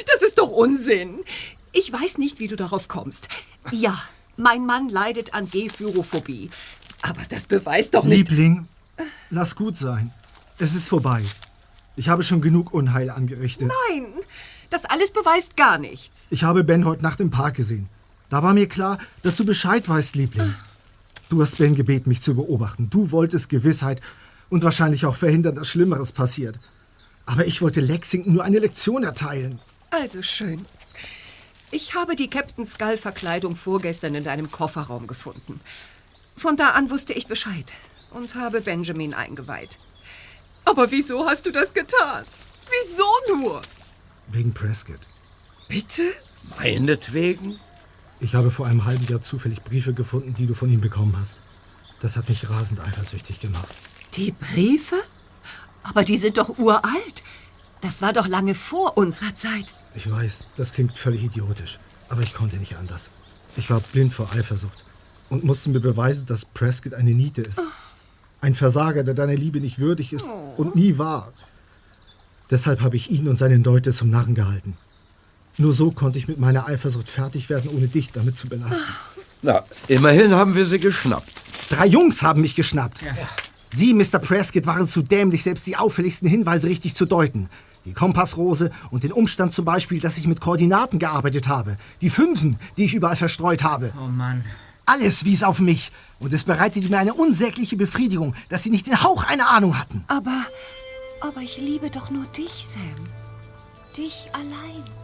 [0.07, 1.23] Das ist doch Unsinn.
[1.73, 3.27] Ich weiß nicht, wie du darauf kommst.
[3.71, 4.01] Ja,
[4.37, 6.49] mein Mann leidet an Gephyrophobie.
[7.01, 8.29] Aber das beweist doch nicht...
[8.29, 8.67] Liebling,
[9.29, 10.13] lass gut sein.
[10.57, 11.21] Es ist vorbei.
[11.97, 13.71] Ich habe schon genug Unheil angerichtet.
[13.89, 14.05] Nein,
[14.69, 16.27] das alles beweist gar nichts.
[16.29, 17.89] Ich habe Ben heute Nacht im Park gesehen.
[18.29, 20.53] Da war mir klar, dass du Bescheid weißt, Liebling.
[21.29, 22.89] Du hast Ben gebeten, mich zu beobachten.
[22.89, 24.01] Du wolltest Gewissheit
[24.49, 26.59] und wahrscheinlich auch verhindern, dass Schlimmeres passiert.
[27.25, 29.59] Aber ich wollte Lexington nur eine Lektion erteilen.
[29.91, 30.65] Also schön.
[31.71, 35.59] Ich habe die Captain Skull-Verkleidung vorgestern in deinem Kofferraum gefunden.
[36.37, 37.65] Von da an wusste ich Bescheid
[38.11, 39.79] und habe Benjamin eingeweiht.
[40.65, 42.25] Aber wieso hast du das getan?
[42.69, 43.61] Wieso nur?
[44.27, 44.99] Wegen Prescott.
[45.67, 46.13] Bitte?
[46.59, 47.59] Meinetwegen?
[48.23, 51.39] Ich habe vor einem halben Jahr zufällig Briefe gefunden, die du von ihm bekommen hast.
[51.99, 53.67] Das hat mich rasend eifersüchtig gemacht.
[54.15, 54.95] Die Briefe?
[55.83, 57.21] Aber die sind doch uralt.
[57.81, 59.65] Das war doch lange vor unserer Zeit.
[59.95, 61.79] Ich weiß, das klingt völlig idiotisch.
[62.07, 63.09] Aber ich konnte nicht anders.
[63.57, 64.77] Ich war blind vor Eifersucht
[65.29, 67.61] und musste mir beweisen, dass Prescott eine Niete ist.
[68.39, 71.33] Ein Versager, der deiner Liebe nicht würdig ist und nie war.
[72.49, 74.77] Deshalb habe ich ihn und seine Leute zum Narren gehalten.
[75.57, 78.83] Nur so konnte ich mit meiner Eifersucht fertig werden, ohne dich damit zu belasten.
[79.41, 81.29] Na, immerhin haben wir sie geschnappt.
[81.69, 82.99] Drei Jungs haben mich geschnappt.
[83.71, 84.19] Sie, Mr.
[84.19, 87.49] Prescott, waren zu dämlich, selbst die auffälligsten Hinweise richtig zu deuten.
[87.85, 91.75] Die Kompassrose und den Umstand zum Beispiel, dass ich mit Koordinaten gearbeitet habe.
[92.01, 93.91] Die Fünfen, die ich überall verstreut habe.
[94.01, 94.45] Oh Mann.
[94.85, 95.91] Alles wies auf mich.
[96.19, 100.03] Und es bereitete mir eine unsägliche Befriedigung, dass sie nicht den Hauch einer Ahnung hatten.
[100.07, 100.45] Aber,
[101.21, 102.81] aber ich liebe doch nur dich, Sam.
[103.97, 105.02] Dich allein.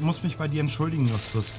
[0.00, 1.56] Muss mich bei dir entschuldigen, Justus.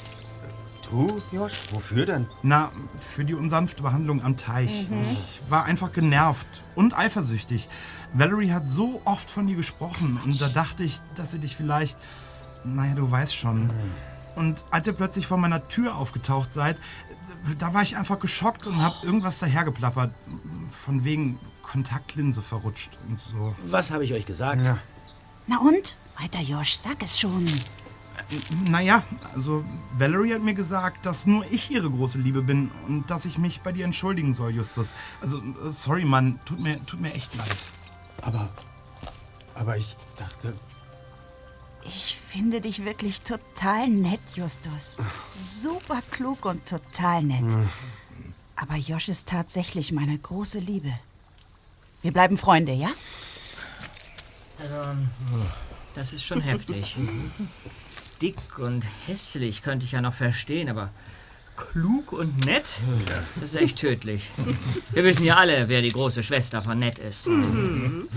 [0.89, 1.53] Du, Josh?
[1.71, 2.27] Wofür denn?
[2.43, 4.89] Na, für die unsanfte Behandlung am Teich.
[4.89, 5.01] Mhm.
[5.11, 7.69] Ich war einfach genervt und eifersüchtig.
[8.13, 11.97] Valerie hat so oft von dir gesprochen und da dachte ich, dass sie dich vielleicht...
[12.63, 13.71] Naja, du weißt schon.
[14.35, 16.77] Und als ihr plötzlich vor meiner Tür aufgetaucht seid,
[17.57, 20.13] da war ich einfach geschockt und hab irgendwas dahergeplappert.
[20.71, 23.55] Von wegen Kontaktlinse verrutscht und so.
[23.63, 24.69] Was habe ich euch gesagt?
[25.47, 25.95] Na und?
[26.19, 27.47] Weiter, Josh, sag es schon.
[28.69, 29.03] Naja,
[29.33, 33.37] also Valerie hat mir gesagt, dass nur ich ihre große Liebe bin und dass ich
[33.37, 34.93] mich bei dir entschuldigen soll, Justus.
[35.21, 37.55] Also, äh, sorry, Mann, tut mir, tut mir echt leid.
[38.21, 38.49] Aber,
[39.55, 40.53] aber ich dachte,
[41.83, 44.97] Ich finde dich wirklich total nett, Justus.
[45.37, 47.51] Super klug und total nett.
[47.51, 47.69] Hm.
[48.55, 50.93] Aber Josh ist tatsächlich meine große Liebe.
[52.01, 52.91] Wir bleiben Freunde, ja?
[54.59, 54.99] Also,
[55.95, 56.95] das ist schon heftig.
[58.21, 60.89] Dick und hässlich könnte ich ja noch verstehen, aber
[61.55, 62.65] klug und nett?
[63.35, 64.29] Das ist echt tödlich.
[64.91, 67.27] Wir wissen ja alle, wer die große Schwester von Nett ist.
[67.27, 68.07] Mhm.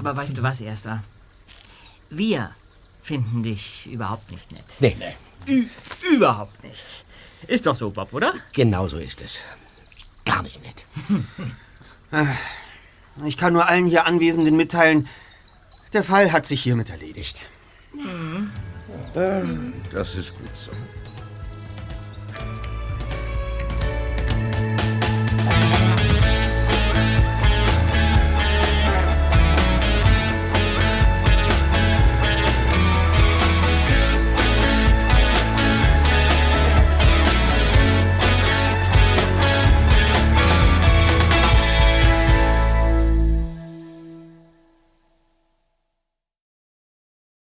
[0.00, 1.02] Aber weißt du was, Erster?
[2.10, 2.50] Wir
[3.02, 4.64] finden dich überhaupt nicht nett.
[4.80, 5.14] Nee, nee.
[5.46, 5.66] Ü
[6.14, 7.04] überhaupt nicht.
[7.46, 8.34] Ist doch so, Bob, oder?
[8.54, 9.38] Genau so ist es.
[10.24, 10.84] Gar nicht nett.
[12.10, 12.26] Äh,
[13.26, 15.08] Ich kann nur allen hier Anwesenden mitteilen,
[15.92, 17.40] der Fall hat sich hiermit erledigt.
[19.92, 20.72] Das ist gut so.